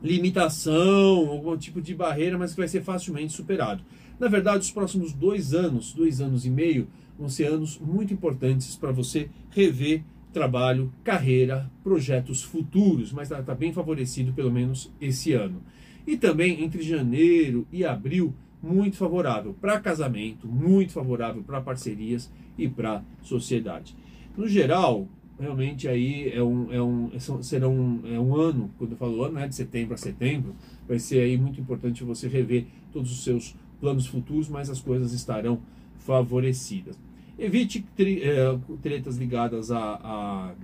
limitação, 0.00 1.28
algum 1.28 1.56
tipo 1.56 1.82
de 1.82 1.92
barreira, 1.92 2.38
mas 2.38 2.52
que 2.52 2.58
vai 2.58 2.68
ser 2.68 2.84
facilmente 2.84 3.32
superado. 3.32 3.82
Na 4.16 4.28
verdade, 4.28 4.60
os 4.60 4.70
próximos 4.70 5.12
dois 5.12 5.54
anos, 5.54 5.92
dois 5.92 6.20
anos 6.20 6.46
e 6.46 6.50
meio, 6.50 6.86
vão 7.18 7.28
ser 7.28 7.46
anos 7.46 7.80
muito 7.80 8.14
importantes 8.14 8.76
para 8.76 8.92
você 8.92 9.28
rever 9.50 10.04
trabalho, 10.32 10.92
carreira, 11.02 11.70
projetos 11.82 12.42
futuros, 12.42 13.12
mas 13.12 13.30
está 13.30 13.42
tá 13.42 13.54
bem 13.54 13.72
favorecido 13.72 14.32
pelo 14.32 14.50
menos 14.50 14.92
esse 15.00 15.32
ano. 15.32 15.62
E 16.06 16.16
também 16.16 16.62
entre 16.62 16.82
janeiro 16.82 17.66
e 17.72 17.84
abril, 17.84 18.34
muito 18.62 18.96
favorável 18.96 19.54
para 19.60 19.80
casamento, 19.80 20.48
muito 20.48 20.92
favorável 20.92 21.42
para 21.42 21.60
parcerias 21.60 22.30
e 22.56 22.68
para 22.68 23.02
sociedade. 23.22 23.94
No 24.36 24.48
geral, 24.48 25.06
realmente 25.38 25.86
aí 25.86 26.30
é 26.32 26.42
um, 26.42 26.72
é 26.72 26.82
um, 26.82 27.10
será 27.42 27.68
um, 27.68 28.00
é 28.04 28.18
um 28.18 28.34
ano, 28.34 28.70
quando 28.76 28.92
eu 28.92 28.96
falo 28.96 29.22
ano, 29.22 29.34
né, 29.34 29.48
de 29.48 29.54
setembro 29.54 29.94
a 29.94 29.96
setembro, 29.96 30.54
vai 30.86 30.98
ser 30.98 31.20
aí 31.20 31.36
muito 31.36 31.60
importante 31.60 32.02
você 32.02 32.26
rever 32.26 32.66
todos 32.92 33.12
os 33.12 33.22
seus 33.22 33.54
planos 33.80 34.06
futuros, 34.06 34.48
mas 34.48 34.68
as 34.68 34.80
coisas 34.80 35.12
estarão 35.12 35.60
favorecidas. 35.98 36.98
Evite 37.38 37.86
é, 37.98 38.58
tretas 38.82 39.16
ligadas 39.16 39.70
à 39.70 40.54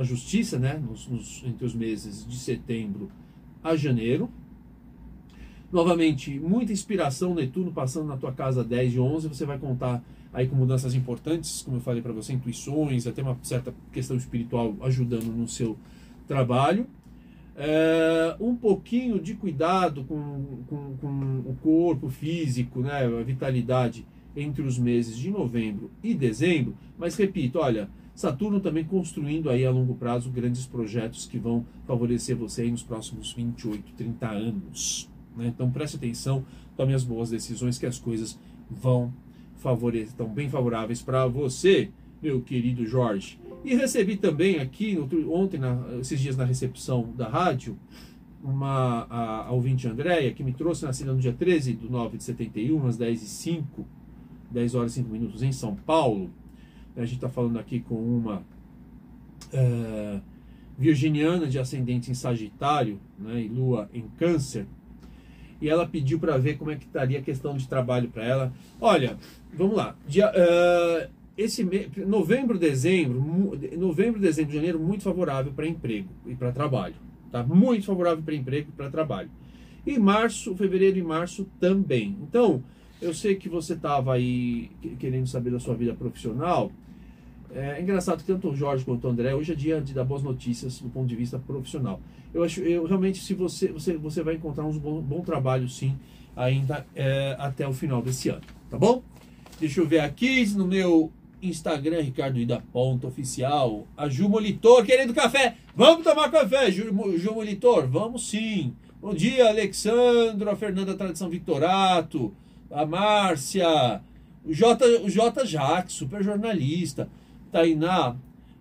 justiça, 0.00 0.58
né? 0.58 0.78
Nos, 0.78 1.06
nos, 1.06 1.42
entre 1.44 1.66
os 1.66 1.74
meses 1.74 2.26
de 2.26 2.36
setembro 2.36 3.10
a 3.62 3.76
janeiro. 3.76 4.30
Novamente, 5.70 6.38
muita 6.38 6.72
inspiração, 6.72 7.34
Netuno 7.34 7.72
passando 7.72 8.06
na 8.06 8.16
tua 8.16 8.32
casa 8.32 8.62
10 8.62 8.94
e 8.94 9.00
11. 9.00 9.28
Você 9.28 9.44
vai 9.44 9.58
contar 9.58 10.02
aí 10.32 10.46
com 10.46 10.56
mudanças 10.56 10.94
importantes, 10.94 11.62
como 11.62 11.78
eu 11.78 11.80
falei 11.80 12.00
para 12.00 12.12
você, 12.12 12.32
intuições, 12.32 13.06
até 13.06 13.22
uma 13.22 13.36
certa 13.42 13.74
questão 13.92 14.16
espiritual 14.16 14.76
ajudando 14.82 15.26
no 15.26 15.48
seu 15.48 15.76
trabalho. 16.26 16.86
É, 17.56 18.36
um 18.40 18.54
pouquinho 18.56 19.20
de 19.20 19.34
cuidado 19.34 20.02
com, 20.04 20.64
com, 20.68 20.96
com, 20.96 21.38
o 21.46 21.56
corpo 21.62 22.08
físico, 22.08 22.80
né, 22.80 23.04
a 23.04 23.22
vitalidade 23.22 24.04
entre 24.36 24.62
os 24.62 24.78
meses 24.78 25.16
de 25.16 25.30
novembro 25.30 25.90
e 26.02 26.14
dezembro, 26.14 26.76
mas 26.98 27.16
repito, 27.16 27.58
olha, 27.58 27.88
Saturno 28.14 28.60
também 28.60 28.84
construindo 28.84 29.50
aí 29.50 29.66
a 29.66 29.70
longo 29.70 29.94
prazo 29.94 30.30
grandes 30.30 30.66
projetos 30.66 31.26
que 31.26 31.38
vão 31.38 31.66
favorecer 31.84 32.36
você 32.36 32.62
aí 32.62 32.70
nos 32.70 32.82
próximos 32.82 33.32
28, 33.32 33.92
30 33.96 34.28
anos. 34.28 35.10
Né? 35.36 35.48
Então 35.48 35.70
preste 35.70 35.96
atenção, 35.96 36.44
tome 36.76 36.94
as 36.94 37.02
boas 37.02 37.30
decisões 37.30 37.76
que 37.76 37.86
as 37.86 37.98
coisas 37.98 38.38
vão 38.70 39.12
favorecer, 39.56 40.08
estão 40.08 40.28
bem 40.28 40.48
favoráveis 40.48 41.02
para 41.02 41.26
você, 41.26 41.90
meu 42.22 42.40
querido 42.40 42.86
Jorge. 42.86 43.38
E 43.64 43.74
recebi 43.74 44.16
também 44.16 44.58
aqui, 44.58 44.96
ontem, 45.28 45.58
na, 45.58 45.78
esses 45.98 46.20
dias 46.20 46.36
na 46.36 46.44
recepção 46.44 47.12
da 47.16 47.28
rádio, 47.28 47.76
uma 48.42 49.06
a, 49.08 49.46
a 49.46 49.50
ouvinte 49.50 49.88
Andréia, 49.88 50.32
que 50.32 50.44
me 50.44 50.52
trouxe 50.52 50.84
nascida 50.84 51.12
no 51.12 51.18
dia 51.18 51.32
13 51.32 51.72
de 51.72 51.90
9 51.90 52.18
de 52.18 52.24
71, 52.24 52.86
às 52.86 52.96
10 52.96 53.22
e 53.22 53.26
05 53.26 53.86
10 54.54 54.74
horas 54.74 54.92
e 54.92 54.94
5 54.96 55.10
minutos 55.10 55.42
em 55.42 55.52
São 55.52 55.74
Paulo. 55.74 56.30
A 56.96 57.00
gente 57.00 57.16
está 57.16 57.28
falando 57.28 57.58
aqui 57.58 57.80
com 57.80 57.96
uma 57.96 58.42
é, 59.52 60.20
virginiana 60.78 61.46
de 61.46 61.58
ascendente 61.58 62.10
em 62.10 62.14
Sagitário 62.14 63.00
né, 63.18 63.42
e 63.42 63.48
Lua 63.48 63.90
em 63.92 64.06
Câncer. 64.16 64.66
E 65.60 65.68
ela 65.68 65.86
pediu 65.86 66.18
para 66.18 66.38
ver 66.38 66.56
como 66.56 66.70
é 66.70 66.76
que 66.76 66.84
estaria 66.84 67.18
a 67.18 67.22
questão 67.22 67.56
de 67.56 67.68
trabalho 67.68 68.08
para 68.08 68.24
ela. 68.24 68.52
Olha, 68.80 69.16
vamos 69.52 69.76
lá. 69.76 69.96
Dia, 70.06 70.30
uh, 70.30 71.10
esse 71.36 71.64
novembro, 72.06 72.58
dezembro, 72.58 73.20
novembro, 73.76 74.20
dezembro, 74.20 74.54
janeiro, 74.54 74.78
muito 74.78 75.02
favorável 75.02 75.52
para 75.52 75.66
emprego 75.66 76.08
e 76.26 76.34
para 76.34 76.52
trabalho. 76.52 76.94
Tá? 77.32 77.42
Muito 77.42 77.86
favorável 77.86 78.22
para 78.22 78.34
emprego 78.34 78.68
e 78.68 78.72
para 78.72 78.90
trabalho. 78.90 79.30
E 79.86 79.98
março, 79.98 80.54
fevereiro 80.54 80.98
e 80.98 81.02
março 81.02 81.46
também. 81.58 82.16
Então, 82.22 82.62
eu 83.04 83.12
sei 83.12 83.36
que 83.36 83.48
você 83.48 83.74
estava 83.74 84.14
aí 84.14 84.70
querendo 84.98 85.26
saber 85.26 85.50
da 85.50 85.60
sua 85.60 85.74
vida 85.74 85.94
profissional. 85.94 86.72
É 87.54 87.80
engraçado 87.80 88.18
que 88.18 88.26
tanto 88.26 88.48
o 88.48 88.56
Jorge 88.56 88.84
quanto 88.84 89.06
o 89.06 89.10
André 89.10 89.34
hoje 89.34 89.52
é 89.52 89.54
dia 89.54 89.80
de 89.80 89.92
dar 89.92 90.04
boas 90.04 90.22
notícias 90.22 90.80
do 90.80 90.88
ponto 90.88 91.06
de 91.06 91.14
vista 91.14 91.38
profissional. 91.38 92.00
Eu 92.32 92.42
acho, 92.42 92.60
eu 92.62 92.84
realmente, 92.84 93.18
se 93.22 93.34
você 93.34 93.68
você, 93.68 93.96
você 93.96 94.22
vai 94.22 94.34
encontrar 94.34 94.64
um 94.64 94.76
bom, 94.76 95.00
bom 95.00 95.20
trabalho 95.20 95.68
sim 95.68 95.96
ainda 96.34 96.84
é, 96.96 97.36
até 97.38 97.68
o 97.68 97.72
final 97.72 98.02
desse 98.02 98.28
ano, 98.28 98.40
tá 98.68 98.76
bom? 98.76 99.02
Deixa 99.60 99.80
eu 99.80 99.86
ver 99.86 100.00
aqui 100.00 100.44
no 100.56 100.66
meu 100.66 101.12
Instagram, 101.40 102.00
Ricardo 102.00 102.40
Ida 102.40 102.60
Ponto 102.72 103.06
Oficial. 103.06 103.86
A 103.96 104.08
Ju 104.08 104.28
Molitor 104.28 104.84
querendo 104.84 105.14
café. 105.14 105.56
Vamos 105.76 106.02
tomar 106.02 106.30
café, 106.30 106.72
Ju, 106.72 106.90
Ju 107.18 107.34
Molitor? 107.34 107.86
Vamos 107.86 108.28
sim. 108.28 108.74
Bom 109.00 109.14
dia, 109.14 109.48
Alexandro, 109.48 110.50
a 110.50 110.56
Fernanda 110.56 110.94
Tradição 110.94 111.28
Victorato 111.28 112.32
a 112.74 112.84
Márcia, 112.84 114.00
o 114.44 114.52
J, 114.52 114.84
o 115.02 115.08
J 115.08 115.46
Jacques, 115.46 115.94
super 115.94 116.22
jornalista, 116.22 117.08
Tainá, 117.50 118.16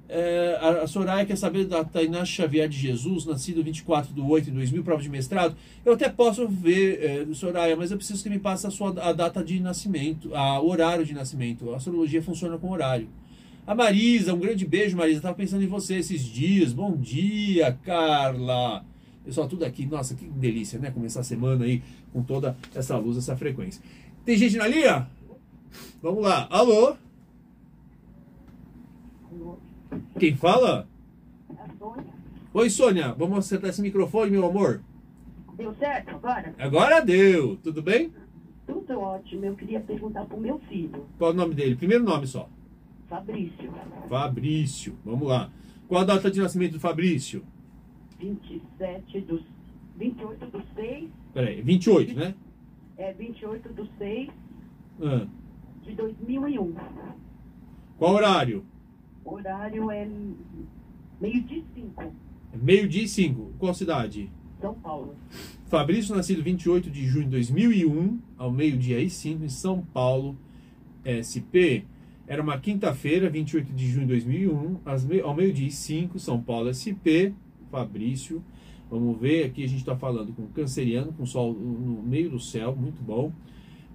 é, 0.08 0.60
a, 0.62 0.86
Soraya 0.86 1.26
quer 1.26 1.36
saber 1.36 1.66
da 1.66 1.84
Tainá 1.84 2.24
Xavier 2.24 2.70
de 2.70 2.78
Jesus, 2.78 3.26
nascido 3.26 3.64
24 3.64 4.14
de 4.14 4.22
8 4.22 4.46
de 4.46 4.52
2000, 4.52 4.84
prova 4.84 5.02
de 5.02 5.10
mestrado. 5.10 5.56
Eu 5.84 5.94
até 5.94 6.08
posso 6.08 6.48
ver, 6.48 7.28
é, 7.32 7.34
Soraya, 7.34 7.76
mas 7.76 7.90
eu 7.90 7.98
preciso 7.98 8.22
que 8.22 8.30
me 8.30 8.38
passe 8.38 8.68
a 8.68 8.70
sua 8.70 8.90
a 9.02 9.12
data 9.12 9.44
de 9.44 9.60
nascimento, 9.60 10.36
a 10.36 10.62
horário 10.62 11.04
de 11.04 11.14
nascimento. 11.14 11.74
A 11.74 11.78
astrologia 11.78 12.22
funciona 12.22 12.58
com 12.58 12.70
horário. 12.70 13.08
A 13.66 13.74
Marisa, 13.74 14.34
um 14.34 14.40
grande 14.40 14.66
beijo, 14.66 14.96
Marisa. 14.96 15.18
Estava 15.18 15.36
pensando 15.36 15.64
em 15.64 15.68
você 15.68 15.96
esses 15.96 16.22
dias. 16.22 16.74
Bom 16.74 16.96
dia, 16.98 17.76
Carla. 17.84 18.86
Pessoal, 19.24 19.48
tudo 19.48 19.64
aqui. 19.64 19.86
Nossa, 19.86 20.16
que 20.16 20.26
delícia, 20.26 20.78
né? 20.78 20.92
Começar 20.92 21.22
a 21.22 21.24
semana 21.24 21.64
aí 21.64 21.82
com 22.12 22.22
toda 22.22 22.58
essa 22.76 22.98
luz, 22.98 23.18
essa 23.18 23.38
frequência. 23.38 23.82
Tem 24.26 24.38
gente 24.38 24.56
na 24.58 24.68
linha? 24.68 25.10
Vamos 26.02 26.24
lá. 26.24 26.48
Alô? 26.50 26.96
Quem 30.18 30.36
fala? 30.36 30.88
É 31.50 31.78
Sônia. 31.78 32.14
Oi, 32.54 32.70
Sônia. 32.70 33.14
Vamos 33.14 33.40
acertar 33.40 33.70
esse 33.70 33.82
microfone, 33.82 34.32
meu 34.32 34.46
amor? 34.46 34.82
Deu 35.58 35.74
certo 35.76 36.12
agora? 36.12 36.56
Agora 36.58 37.02
deu. 37.02 37.58
Tudo 37.58 37.82
bem? 37.82 38.14
Tudo 38.66 38.98
ótimo. 38.98 39.44
Eu 39.44 39.56
queria 39.56 39.82
perguntar 39.82 40.24
pro 40.26 40.40
meu 40.40 40.58
filho. 40.70 41.06
Qual 41.18 41.32
o 41.32 41.34
nome 41.34 41.54
dele? 41.54 41.76
Primeiro 41.76 42.06
nome 42.06 42.26
só. 42.26 42.50
Fabrício. 43.10 43.74
Fabrício. 44.08 44.98
Vamos 45.04 45.28
lá. 45.28 45.52
Qual 45.88 46.02
a 46.02 46.06
data 46.06 46.32
de 46.32 46.40
nascimento 46.40 46.74
do 46.74 46.80
Fabrício? 46.80 47.44
27 48.20 49.20
dos... 49.22 49.44
28 49.98 50.46
do 50.46 50.64
6... 50.76 51.10
Peraí, 51.34 51.62
28, 51.62 52.16
né? 52.16 52.34
É 52.98 53.14
28 53.14 53.74
de 53.74 53.90
6 53.98 54.30
ah. 55.02 55.28
de 55.84 55.94
2001. 55.94 56.76
Qual 57.98 58.14
horário? 58.14 58.66
O 59.24 59.34
horário 59.34 59.90
é 59.92 60.08
meio-dia 61.20 61.58
e 61.58 61.66
5. 61.82 62.04
É 62.54 62.58
meio-dia 62.58 63.04
e 63.04 63.08
5. 63.08 63.54
Qual 63.58 63.74
cidade? 63.74 64.30
São 64.60 64.74
Paulo. 64.76 65.16
Fabrício, 65.68 66.16
nascido 66.16 66.44
28 66.44 66.90
de 66.90 67.06
junho 67.06 67.26
de 67.26 67.32
2001, 67.32 68.20
ao 68.38 68.52
meio-dia 68.52 69.00
e 69.00 69.10
5, 69.10 69.44
em 69.44 69.50
São 69.50 69.82
Paulo, 69.82 70.38
SP. 71.04 71.84
Era 72.26 72.42
uma 72.42 72.58
quinta-feira, 72.58 73.30
28 73.30 73.74
de 73.74 73.88
junho 73.88 74.06
de 74.06 74.14
2001, 74.14 74.78
ao 75.24 75.36
meio-dia 75.36 75.68
e 75.68 75.72
5, 75.72 76.20
São 76.20 76.42
Paulo, 76.42 76.72
SP. 76.72 77.34
Fabrício, 77.70 78.44
Vamos 78.90 79.20
ver, 79.20 79.46
aqui 79.46 79.64
a 79.64 79.68
gente 79.68 79.80
está 79.80 79.96
falando 79.96 80.34
com 80.34 80.46
canceriano, 80.48 81.12
com 81.14 81.26
sol 81.26 81.54
no 81.54 82.02
meio 82.04 82.30
do 82.30 82.40
céu, 82.40 82.76
muito 82.76 83.02
bom. 83.02 83.32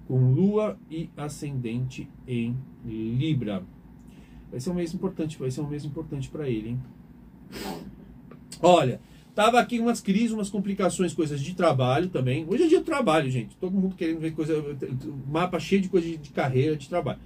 Com 0.07 0.33
lua 0.33 0.77
e 0.89 1.09
ascendente 1.15 2.07
em 2.27 2.55
Libra. 2.85 3.63
Vai 4.49 4.59
ser 4.59 4.71
um 4.71 4.73
mês 4.73 4.93
importante, 4.93 5.37
vai 5.37 5.51
ser 5.51 5.61
um 5.61 5.67
mês 5.67 5.85
importante 5.85 6.29
para 6.29 6.49
ele, 6.49 6.69
hein? 6.69 6.79
Olha, 8.61 8.99
tava 9.35 9.59
aqui 9.59 9.79
umas 9.79 10.01
crises, 10.01 10.31
umas 10.31 10.49
complicações, 10.49 11.13
coisas 11.13 11.39
de 11.39 11.53
trabalho 11.53 12.09
também. 12.09 12.45
Hoje 12.49 12.63
é 12.63 12.67
dia 12.67 12.79
de 12.79 12.85
trabalho, 12.85 13.29
gente. 13.29 13.55
Todo 13.57 13.71
mundo 13.71 13.95
querendo 13.95 14.19
ver 14.19 14.31
coisa, 14.31 14.55
mapa 15.27 15.59
cheio 15.59 15.81
de 15.81 15.89
coisa 15.89 16.17
de 16.17 16.29
carreira, 16.31 16.75
de 16.75 16.89
trabalho. 16.89 17.19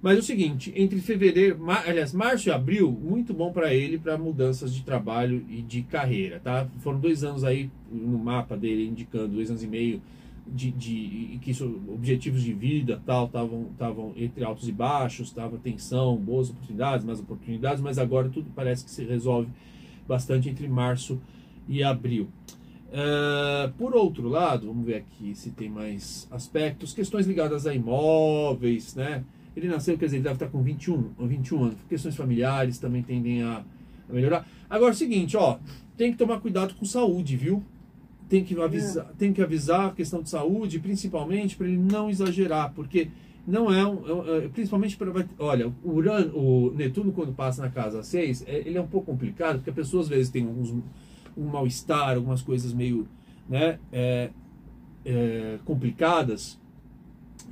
Mas 0.00 0.16
é 0.16 0.20
o 0.20 0.22
seguinte, 0.22 0.72
entre 0.76 1.00
fevereiro, 1.00 1.58
mar, 1.58 1.84
aliás, 1.86 2.12
março 2.12 2.48
e 2.48 2.52
abril, 2.52 2.90
muito 2.90 3.34
bom 3.34 3.52
para 3.52 3.74
ele 3.74 3.98
para 3.98 4.16
mudanças 4.16 4.72
de 4.72 4.82
trabalho 4.82 5.44
e 5.48 5.60
de 5.60 5.82
carreira, 5.82 6.38
tá? 6.38 6.68
Foram 6.78 7.00
dois 7.00 7.24
anos 7.24 7.42
aí 7.42 7.68
no 7.90 8.18
mapa 8.18 8.56
dele 8.56 8.86
indicando 8.86 9.34
dois 9.34 9.50
anos 9.50 9.62
e 9.64 9.66
meio 9.66 10.00
de, 10.46 10.70
de 10.70 11.38
que 11.42 11.50
isso, 11.50 11.80
objetivos 11.88 12.42
de 12.42 12.52
vida 12.52 13.02
tal 13.04 13.26
estavam 13.26 13.66
estavam 13.72 14.12
entre 14.16 14.44
altos 14.44 14.68
e 14.68 14.72
baixos, 14.72 15.32
tava 15.32 15.58
tensão, 15.58 16.16
boas 16.16 16.48
oportunidades, 16.48 17.04
mais 17.04 17.18
oportunidades, 17.20 17.82
mas 17.82 17.98
agora 17.98 18.28
tudo 18.28 18.50
parece 18.54 18.84
que 18.84 18.90
se 18.90 19.04
resolve 19.04 19.48
bastante 20.06 20.48
entre 20.48 20.68
março 20.68 21.20
e 21.68 21.82
abril. 21.82 22.28
Uh, 22.88 23.70
por 23.76 23.94
outro 23.94 24.28
lado, 24.28 24.68
vamos 24.68 24.86
ver 24.86 24.94
aqui 24.94 25.34
se 25.34 25.50
tem 25.50 25.68
mais 25.68 26.26
aspectos, 26.30 26.94
questões 26.94 27.26
ligadas 27.26 27.66
a 27.66 27.74
imóveis, 27.74 28.94
né? 28.94 29.24
Ele 29.58 29.68
nasceu, 29.68 29.98
quer 29.98 30.04
dizer, 30.06 30.18
ele 30.18 30.24
deve 30.24 30.36
estar 30.36 30.46
com 30.46 30.62
21, 30.62 31.10
21 31.18 31.64
anos. 31.64 31.76
Questões 31.88 32.14
familiares 32.14 32.78
também 32.78 33.02
tendem 33.02 33.42
a, 33.42 33.64
a 34.08 34.12
melhorar. 34.12 34.46
Agora, 34.70 34.92
é 34.92 34.94
o 34.94 34.96
seguinte, 34.96 35.36
ó, 35.36 35.58
tem 35.96 36.12
que 36.12 36.18
tomar 36.18 36.40
cuidado 36.40 36.74
com 36.74 36.84
saúde, 36.84 37.36
viu? 37.36 37.62
Tem 38.28 38.44
que 38.44 38.58
avisar, 38.60 39.06
é. 39.06 39.12
tem 39.18 39.32
que 39.32 39.42
avisar 39.42 39.88
a 39.88 39.92
questão 39.92 40.22
de 40.22 40.30
saúde, 40.30 40.78
principalmente 40.78 41.56
para 41.56 41.66
ele 41.66 41.76
não 41.76 42.08
exagerar, 42.08 42.72
porque 42.72 43.08
não 43.46 43.72
é 43.72 43.84
um, 43.84 44.26
é, 44.26 44.44
é 44.44 44.48
principalmente 44.48 44.96
para 44.96 45.26
olha, 45.38 45.72
o 45.82 45.90
Urano, 45.90 46.36
o 46.36 46.74
Netuno 46.74 47.10
quando 47.10 47.32
passa 47.32 47.62
na 47.62 47.70
casa 47.70 48.02
6, 48.02 48.44
é, 48.46 48.58
ele 48.58 48.78
é 48.78 48.80
um 48.80 48.86
pouco 48.86 49.10
complicado, 49.10 49.56
porque 49.56 49.70
a 49.70 49.72
pessoa 49.72 50.02
às 50.02 50.08
vezes 50.08 50.30
tem 50.30 50.46
alguns 50.46 50.70
um 51.36 51.46
mal-estar, 51.46 52.16
algumas 52.16 52.42
coisas 52.42 52.72
meio, 52.72 53.08
né, 53.48 53.78
é, 53.92 54.30
complicadas 55.64 56.58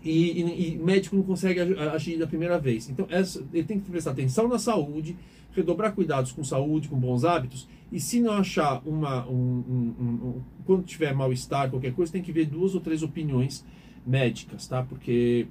e, 0.02 0.42
e, 0.42 0.74
e, 0.74 0.78
médico 0.78 1.16
não 1.16 1.22
consegue 1.22 1.60
agir 1.60 2.18
da 2.18 2.26
primeira 2.26 2.58
vez. 2.58 2.88
Então, 2.88 3.06
essa, 3.10 3.44
ele 3.52 3.64
tem 3.64 3.80
que 3.80 3.90
prestar 3.90 4.12
atenção 4.12 4.48
na 4.48 4.58
saúde, 4.58 5.16
redobrar 5.52 5.94
cuidados 5.94 6.32
com 6.32 6.44
saúde, 6.44 6.88
com 6.88 6.98
bons 6.98 7.24
hábitos, 7.24 7.68
e 7.90 7.98
se 7.98 8.20
não 8.20 8.32
achar 8.32 8.82
uma. 8.86 9.26
Um, 9.26 9.64
um, 9.68 10.04
um, 10.04 10.40
quando 10.64 10.84
tiver 10.84 11.14
mal-estar, 11.14 11.70
qualquer 11.70 11.92
coisa, 11.92 12.12
tem 12.12 12.22
que 12.22 12.32
ver 12.32 12.46
duas 12.46 12.74
ou 12.74 12.80
três 12.80 13.02
opiniões 13.02 13.64
médicas, 14.06 14.66
tá? 14.66 14.82
Porque 14.82 15.46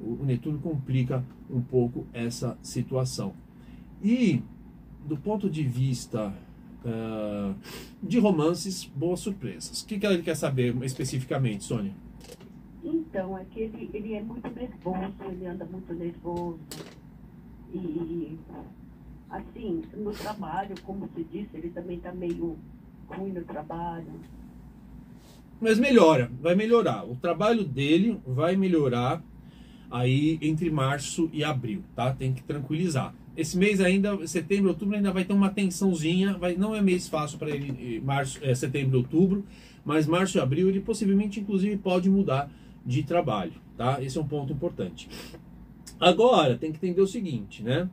o, 0.00 0.22
o 0.22 0.24
Netuno 0.24 0.58
complica 0.58 1.24
um 1.50 1.60
pouco 1.60 2.06
essa 2.12 2.58
situação. 2.62 3.34
E, 4.02 4.42
do 5.06 5.16
ponto 5.16 5.48
de 5.48 5.62
vista 5.62 6.34
uh, 6.84 7.54
de 8.02 8.18
romances, 8.18 8.84
boas 8.84 9.20
surpresas. 9.20 9.82
O 9.82 9.86
que, 9.86 9.98
que 9.98 10.06
ele 10.06 10.22
quer 10.22 10.36
saber 10.36 10.76
especificamente, 10.82 11.64
Sônia? 11.64 11.92
Então, 12.86 13.36
é 13.36 13.44
que 13.46 13.62
ele, 13.62 13.90
ele 13.92 14.14
é 14.14 14.22
muito 14.22 14.48
nervoso, 14.48 15.12
ele 15.28 15.44
anda 15.44 15.64
muito 15.64 15.92
nervoso. 15.92 16.60
E, 17.74 18.38
assim, 19.28 19.82
no 19.96 20.12
trabalho, 20.12 20.72
como 20.84 21.10
se 21.12 21.24
disse, 21.24 21.48
ele 21.54 21.70
também 21.70 21.96
está 21.96 22.12
meio 22.12 22.56
ruim 23.08 23.32
no 23.32 23.42
trabalho. 23.42 24.06
Mas 25.60 25.80
melhora, 25.80 26.30
vai 26.40 26.54
melhorar. 26.54 27.04
O 27.04 27.16
trabalho 27.16 27.64
dele 27.64 28.20
vai 28.24 28.54
melhorar 28.54 29.20
aí 29.90 30.38
entre 30.40 30.70
março 30.70 31.28
e 31.32 31.42
abril, 31.42 31.82
tá? 31.96 32.12
Tem 32.12 32.32
que 32.32 32.44
tranquilizar. 32.44 33.12
Esse 33.36 33.58
mês 33.58 33.80
ainda, 33.80 34.24
setembro, 34.28 34.68
outubro, 34.68 34.94
ainda 34.94 35.12
vai 35.12 35.24
ter 35.24 35.32
uma 35.32 35.50
tensãozinha. 35.50 36.38
Vai, 36.38 36.54
não 36.54 36.72
é 36.72 36.80
mês 36.80 37.08
fácil 37.08 37.36
para 37.36 37.50
ele, 37.50 38.00
março, 38.00 38.38
é, 38.42 38.54
setembro, 38.54 38.98
outubro, 38.98 39.44
mas 39.84 40.06
março 40.06 40.38
e 40.38 40.40
abril 40.40 40.68
ele 40.68 40.80
possivelmente, 40.80 41.40
inclusive, 41.40 41.76
pode 41.78 42.08
mudar 42.08 42.48
de 42.86 43.02
trabalho, 43.02 43.54
tá? 43.76 44.00
Esse 44.00 44.16
é 44.16 44.20
um 44.20 44.26
ponto 44.26 44.52
importante. 44.52 45.08
Agora, 45.98 46.56
tem 46.56 46.70
que 46.70 46.78
entender 46.78 47.00
o 47.00 47.06
seguinte, 47.06 47.62
né? 47.62 47.90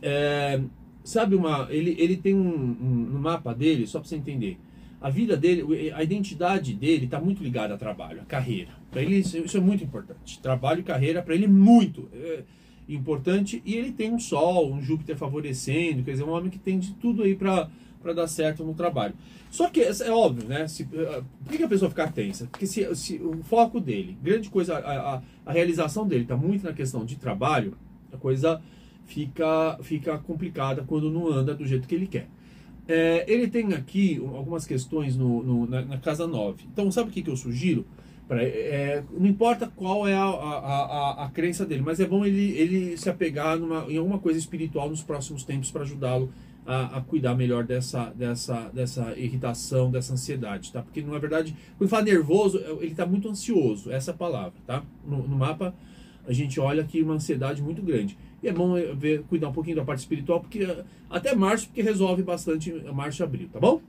É, 0.00 0.60
sabe 1.04 1.34
uma... 1.34 1.68
Ele, 1.70 1.94
ele 1.98 2.16
tem 2.16 2.34
um, 2.34 2.48
um, 2.48 3.08
no 3.12 3.18
mapa 3.18 3.52
dele, 3.52 3.86
só 3.86 4.00
para 4.00 4.08
você 4.08 4.16
entender, 4.16 4.58
a 5.00 5.10
vida 5.10 5.36
dele, 5.36 5.92
a 5.92 6.02
identidade 6.02 6.72
dele 6.72 7.04
está 7.04 7.20
muito 7.20 7.42
ligada 7.42 7.74
ao 7.74 7.78
trabalho, 7.78 8.22
à 8.22 8.24
carreira. 8.24 8.70
Para 8.90 9.02
ele 9.02 9.16
isso, 9.16 9.36
isso, 9.36 9.56
é 9.56 9.60
muito 9.60 9.84
importante. 9.84 10.40
Trabalho 10.40 10.80
e 10.80 10.82
carreira 10.82 11.22
para 11.22 11.34
ele 11.34 11.46
muito 11.46 12.08
é, 12.14 12.42
importante 12.88 13.62
e 13.64 13.74
ele 13.74 13.92
tem 13.92 14.12
um 14.12 14.18
Sol, 14.18 14.72
um 14.72 14.82
Júpiter 14.82 15.16
favorecendo, 15.16 16.02
quer 16.02 16.12
dizer, 16.12 16.24
um 16.24 16.30
homem 16.30 16.50
que 16.50 16.58
tem 16.58 16.78
de 16.78 16.92
tudo 16.94 17.22
aí 17.22 17.34
para 17.34 17.68
para 18.06 18.12
dar 18.12 18.28
certo 18.28 18.62
no 18.62 18.72
trabalho. 18.72 19.14
Só 19.50 19.68
que 19.68 19.80
é 19.80 20.10
óbvio, 20.10 20.48
né? 20.48 20.68
Se, 20.68 20.84
uh, 20.84 21.24
por 21.44 21.56
que 21.56 21.62
a 21.62 21.68
pessoa 21.68 21.90
fica 21.90 22.06
tensa? 22.06 22.46
Porque 22.46 22.64
se, 22.64 22.94
se 22.94 23.16
o 23.16 23.42
foco 23.42 23.80
dele, 23.80 24.16
grande 24.22 24.48
coisa, 24.48 24.76
a, 24.78 25.14
a, 25.16 25.22
a 25.44 25.52
realização 25.52 26.06
dele 26.06 26.22
está 26.22 26.36
muito 26.36 26.64
na 26.64 26.72
questão 26.72 27.04
de 27.04 27.16
trabalho, 27.16 27.76
a 28.12 28.16
coisa 28.16 28.62
fica, 29.06 29.78
fica 29.82 30.18
complicada 30.18 30.84
quando 30.86 31.10
não 31.10 31.28
anda 31.28 31.54
do 31.54 31.66
jeito 31.66 31.88
que 31.88 31.94
ele 31.94 32.06
quer. 32.06 32.28
É, 32.88 33.24
ele 33.26 33.48
tem 33.48 33.72
aqui 33.74 34.18
algumas 34.18 34.64
questões 34.64 35.16
no, 35.16 35.42
no 35.42 35.66
na, 35.66 35.82
na, 35.82 35.98
casa 35.98 36.26
9. 36.26 36.64
Então, 36.72 36.90
sabe 36.92 37.10
o 37.10 37.12
que, 37.12 37.22
que 37.22 37.30
eu 37.30 37.36
sugiro? 37.36 37.84
Pra, 38.28 38.42
é, 38.42 39.04
não 39.16 39.26
importa 39.26 39.70
qual 39.76 40.06
é 40.06 40.14
a, 40.14 40.24
a, 40.24 40.24
a, 40.24 41.24
a, 41.26 41.30
crença 41.30 41.64
dele, 41.64 41.82
mas 41.84 42.00
é 42.00 42.06
bom 42.06 42.24
ele, 42.24 42.58
ele 42.58 42.96
se 42.96 43.08
apegar 43.08 43.56
numa, 43.56 43.86
em 43.88 43.98
alguma 43.98 44.18
coisa 44.18 44.36
espiritual 44.36 44.90
nos 44.90 45.00
próximos 45.00 45.44
tempos 45.44 45.70
para 45.70 45.82
ajudá-lo 45.82 46.32
a, 46.66 46.98
a, 46.98 47.00
cuidar 47.00 47.36
melhor 47.36 47.62
dessa, 47.62 48.06
dessa, 48.16 48.68
dessa 48.74 49.14
irritação, 49.16 49.90
dessa 49.92 50.12
ansiedade, 50.12 50.72
tá? 50.72 50.82
Porque, 50.82 51.00
na 51.02 51.18
verdade, 51.18 51.56
quando 51.78 51.88
fala 51.88 52.02
nervoso, 52.02 52.58
é, 52.58 52.70
ele 52.82 52.90
está 52.90 53.06
muito 53.06 53.28
ansioso, 53.28 53.92
essa 53.92 54.10
é 54.10 54.14
palavra, 54.14 54.54
tá? 54.66 54.82
No, 55.06 55.18
no, 55.22 55.36
mapa, 55.36 55.72
a 56.26 56.32
gente 56.32 56.58
olha 56.58 56.82
aqui 56.82 57.00
uma 57.02 57.14
ansiedade 57.14 57.62
muito 57.62 57.80
grande. 57.80 58.18
E 58.42 58.48
é 58.48 58.52
bom 58.52 58.76
é, 58.76 58.92
ver, 58.92 59.22
cuidar 59.28 59.50
um 59.50 59.52
pouquinho 59.52 59.76
da 59.76 59.84
parte 59.84 60.00
espiritual, 60.00 60.40
porque 60.40 60.66
até 61.08 61.32
março, 61.32 61.68
porque 61.68 61.80
resolve 61.80 62.24
bastante 62.24 62.72
março 62.92 63.22
e 63.22 63.24
abril, 63.24 63.48
tá 63.52 63.60
bom? 63.60 63.80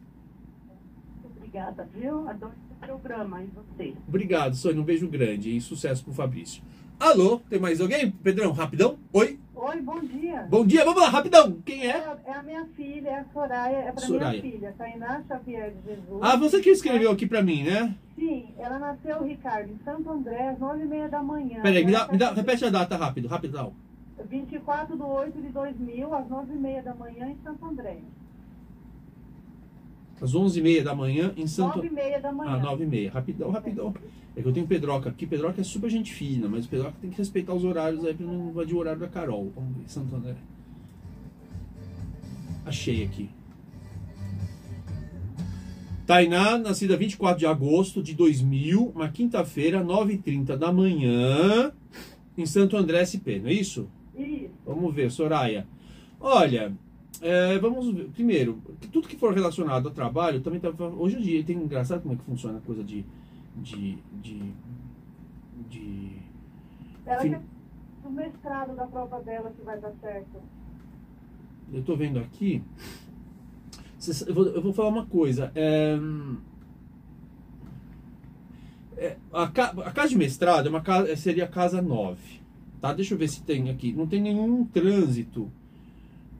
Obrigada, 1.58 1.90
viu? 1.92 2.30
Adoro 2.30 2.54
esse 2.54 2.86
programa 2.86 3.42
e 3.42 3.48
você. 3.48 3.94
Obrigado, 4.08 4.56
Sônia. 4.56 4.80
Um 4.80 4.86
beijo 4.86 5.08
grande 5.08 5.56
e 5.58 5.60
sucesso 5.60 6.04
pro 6.04 6.14
Fabrício. 6.14 6.62
Alô, 7.00 7.40
tem 7.50 7.60
mais 7.60 7.82
alguém? 7.82 8.12
Pedrão, 8.12 8.52
rapidão? 8.52 8.98
Oi? 9.12 9.40
Oi, 9.56 9.82
bom 9.82 10.00
dia. 10.00 10.48
Bom 10.50 10.66
dia, 10.66 10.86
vamos 10.86 11.02
lá, 11.02 11.10
rapidão. 11.10 11.60
Quem 11.66 11.88
é? 11.88 11.98
É, 11.98 12.18
é 12.26 12.34
a 12.34 12.44
minha 12.44 12.66
filha, 12.76 13.10
é 13.10 13.20
a 13.20 13.26
Soraya, 13.34 13.78
é 13.78 13.92
pra 13.92 14.06
Soraya. 14.06 14.42
minha 14.42 14.54
filha, 14.54 14.76
Tainá 14.78 15.24
Xavier 15.28 15.72
de 15.72 15.82
Jesus. 15.82 16.20
Ah, 16.22 16.36
você 16.36 16.60
que 16.60 16.70
escreveu 16.70 17.12
aqui 17.12 17.26
pra 17.26 17.42
mim, 17.42 17.64
né? 17.64 17.96
Sim, 18.16 18.50
ela 18.60 18.78
nasceu, 18.78 19.24
Ricardo, 19.24 19.72
em 19.72 19.80
Santo 19.84 20.12
André, 20.12 20.50
às 20.50 20.60
nove 20.60 20.84
e 20.84 20.88
meia 20.88 21.10
da 21.10 21.24
manhã. 21.24 21.62
Peraí, 21.62 21.84
me 21.84 21.92
dá, 21.92 22.08
me 22.08 22.18
dá, 22.18 22.34
repete 22.34 22.66
a 22.66 22.70
data 22.70 22.96
rápido, 22.98 23.28
rapidão. 23.28 23.74
24 24.30 24.96
de 24.96 25.02
8 25.04 25.42
de 25.42 25.50
2000, 25.50 26.14
às 26.14 26.30
nove 26.30 26.54
e 26.54 26.58
meia 26.58 26.84
da 26.84 26.94
manhã, 26.94 27.28
em 27.28 27.38
Santo 27.44 27.66
André. 27.66 27.98
Às 30.22 30.34
11h30 30.34 30.84
da 30.84 30.96
manhã 30.96 31.32
em 31.38 31.46
Santo... 31.48 31.80
9h30 31.80 32.22
da 32.22 32.32
manhã. 32.32 32.52
Ah, 32.54 32.76
9h30. 32.76 33.12
Rapidão, 33.12 33.52
rapidão. 33.52 33.94
É 34.36 34.42
que 34.42 34.48
eu 34.48 34.54
tenho 34.54 34.68
Pedroca 34.68 35.10
aqui. 35.10 35.26
Pedroca 35.26 35.62
é 35.62 35.64
super 35.64 35.90
gente 35.90 36.14
fina, 36.14 36.48
mas 36.48 36.66
o 36.66 36.70
Pedroca 36.70 36.96
tem 37.02 37.10
que 37.10 37.18
respeitar 37.18 37.54
os 37.54 37.64
horários 37.64 38.04
aí 38.06 38.14
pra 38.14 38.26
não 38.26 38.50
invadir 38.50 38.76
o 38.76 38.80
horário 38.80 39.00
da 39.00 39.08
Carol. 39.08 39.52
Vamos 39.56 39.78
ver, 39.78 39.90
Santo 39.90 40.16
André. 40.16 40.36
Achei 42.66 43.04
aqui. 43.04 43.30
Tainá, 46.06 46.58
nascida 46.58 46.96
24 46.96 47.38
de 47.38 47.46
agosto 47.46 48.02
de 48.02 48.14
2000, 48.14 48.94
uma 48.96 49.10
quinta-feira, 49.10 49.84
9h30 49.84 50.56
da 50.56 50.72
manhã, 50.72 51.72
em 52.38 52.46
Santo 52.46 52.78
André 52.78 53.04
SP, 53.04 53.40
não 53.44 53.50
é 53.50 53.54
isso? 53.54 53.90
Isso. 54.16 54.50
Vamos 54.66 54.96
ver, 54.96 55.12
Soraya. 55.12 55.68
Olha, 56.20 56.72
é, 57.22 57.58
vamos 57.60 57.94
ver. 57.94 58.10
Primeiro, 58.10 58.62
tudo 58.92 59.08
que 59.08 59.18
for 59.18 59.34
relacionado 59.34 59.88
ao 59.88 59.94
trabalho 59.94 60.42
também 60.42 60.60
tá, 60.60 60.70
hoje 60.98 61.18
em 61.18 61.22
dia 61.22 61.44
tem 61.44 61.58
engraçado 61.58 62.02
como 62.02 62.14
é 62.14 62.18
que 62.18 62.24
funciona 62.24 62.58
a 62.58 62.62
coisa 62.62 62.84
de 62.84 63.06
de 63.56 63.98
de, 64.22 64.54
de 65.70 66.18
ela 67.06 67.22
quer 67.22 67.42
o 68.04 68.10
mestrado 68.10 68.76
da 68.76 68.86
prova 68.86 69.22
dela 69.22 69.52
que 69.52 69.62
vai 69.64 69.80
dar 69.80 69.92
certo. 70.02 70.42
Eu 71.72 71.80
estou 71.82 71.98
vendo 71.98 72.20
aqui. 72.20 72.64
Eu 74.26 74.34
vou, 74.34 74.46
eu 74.48 74.62
vou 74.62 74.74
falar 74.74 74.90
uma 74.90 75.06
coisa. 75.06 75.52
É, 75.54 76.00
é, 78.96 79.18
a, 79.34 79.44
a, 79.44 79.92
casa 79.92 80.10
de 80.10 80.18
mestrado 80.18 80.68
é 80.68 80.70
uma 80.70 80.82
casa, 80.82 81.14
seria 81.18 81.44
a 81.44 81.48
casa 81.48 81.82
9. 81.82 82.18
Tá? 82.80 82.94
Deixa 82.94 83.14
eu 83.14 83.18
ver 83.18 83.28
se 83.28 83.44
tem 83.44 83.70
aqui. 83.70 83.92
Não 83.92 84.08
tem 84.08 84.22
nenhum 84.22 84.66
trânsito 84.66 85.52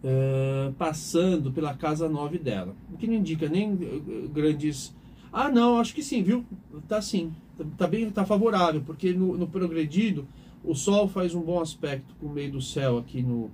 uh, 0.04 0.74
passando 0.74 1.52
pela 1.52 1.74
casa 1.74 2.10
9 2.10 2.38
dela. 2.38 2.76
O 2.94 2.98
que 2.98 3.08
não 3.08 3.16
indica 3.16 3.48
nem 3.48 3.74
uh, 3.74 4.30
grandes. 4.34 4.96
Ah, 5.32 5.50
não, 5.50 5.80
acho 5.80 5.94
que 5.94 6.04
sim, 6.04 6.24
viu? 6.24 6.46
Tá 6.88 7.02
sim. 7.02 7.34
Tá, 7.58 7.66
tá 7.78 7.88
bem, 7.88 8.10
tá 8.10 8.26
favorável, 8.26 8.82
porque 8.86 9.14
no, 9.14 9.38
no, 9.38 9.48
progredido 9.48 10.28
o 10.64 10.76
Sol 10.76 11.08
faz 11.08 11.34
um 11.34 11.42
bom 11.42 11.60
aspecto 11.60 12.16
com 12.20 12.28
o 12.28 12.34
meio 12.34 12.52
do 12.52 12.62
céu 12.62 12.98
aqui 12.98 13.22
no, 13.22 13.50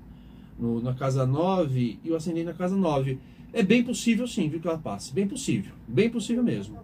no, 0.60 0.82
na 0.82 0.94
casa 0.94 1.26
9 1.26 2.00
e 2.04 2.12
o 2.12 2.16
ascendente 2.16 2.46
na 2.46 2.54
casa 2.54 2.76
9. 2.76 3.18
É 3.54 3.62
bem 3.62 3.84
possível 3.84 4.26
sim, 4.28 4.50
viu, 4.50 4.60
que 4.60 4.68
ela 4.68 4.80
passe. 4.80 5.14
Bem 5.14 5.28
possível. 5.28 5.74
Bem 5.88 6.10
possível 6.10 6.44
mesmo. 6.44 6.76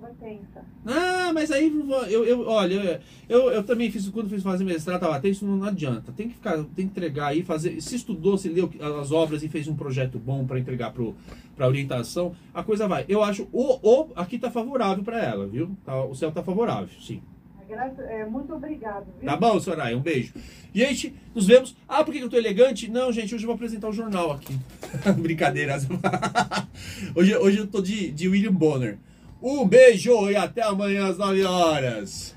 Ah, 0.86 1.32
mas 1.34 1.50
aí 1.50 1.68
eu, 2.10 2.24
eu 2.24 2.48
olha, 2.48 3.02
eu, 3.28 3.50
eu 3.50 3.64
também 3.64 3.90
fiz 3.90 4.08
quando 4.10 4.30
fiz 4.30 4.44
fazer 4.44 4.64
mestrado, 4.64 5.00
tava 5.00 5.20
tenso, 5.20 5.48
não 5.48 5.64
adianta. 5.64 6.12
Tem 6.12 6.28
que 6.28 6.36
ficar, 6.36 6.58
tem 6.58 6.66
que 6.76 6.84
entregar 6.84 7.30
aí, 7.30 7.42
fazer. 7.42 7.82
Se 7.82 7.96
estudou, 7.96 8.38
se 8.38 8.50
leu 8.50 8.70
as 9.02 9.12
obras 9.12 9.42
e 9.42 9.50
fez 9.50 9.68
um 9.68 9.76
projeto 9.76 10.20
bom 10.20 10.46
para 10.46 10.60
entregar 10.60 10.94
para 10.94 11.68
orientação, 11.68 12.36
a 12.54 12.62
coisa 12.64 12.88
vai. 12.88 13.04
Eu 13.10 13.24
acho 13.24 13.48
o, 13.52 13.80
o 13.82 14.10
aqui 14.16 14.38
tá 14.38 14.52
favorável 14.52 15.04
para 15.04 15.24
ela, 15.24 15.48
viu? 15.48 15.76
Tá, 15.84 16.06
o 16.06 16.14
céu 16.14 16.32
tá 16.32 16.44
favorável, 16.44 16.90
sim. 17.02 17.20
É, 17.72 18.26
muito 18.26 18.54
obrigado, 18.54 19.06
viu? 19.20 19.30
Tá 19.30 19.38
bom, 19.38 19.60
Soraya, 19.60 19.96
um 19.96 20.02
beijo. 20.02 20.34
Gente, 20.74 21.14
nos 21.36 21.46
vemos. 21.46 21.76
Ah, 21.88 22.04
por 22.04 22.14
que 22.14 22.20
eu 22.20 22.30
tô 22.30 22.36
elegante? 22.36 22.90
Não, 22.90 23.12
gente, 23.12 23.36
hoje 23.36 23.44
eu 23.44 23.48
vou 23.48 23.56
apresentar 23.56 23.90
o 23.90 23.94
jornal 23.94 24.32
aqui. 24.32 24.58
Brincadeira. 25.22 25.78
hoje, 27.16 27.36
hoje 27.36 27.58
eu 27.58 27.68
tô 27.68 27.82
de, 27.82 28.12
de 28.12 28.28
William 28.28 28.54
Bonner. 28.54 28.98
Um 29.42 29.68
beijo 29.68 30.30
e 30.30 30.36
até 30.36 30.64
amanhã 30.64 31.08
às 31.08 31.18
9 31.18 31.44
horas. 31.44 32.36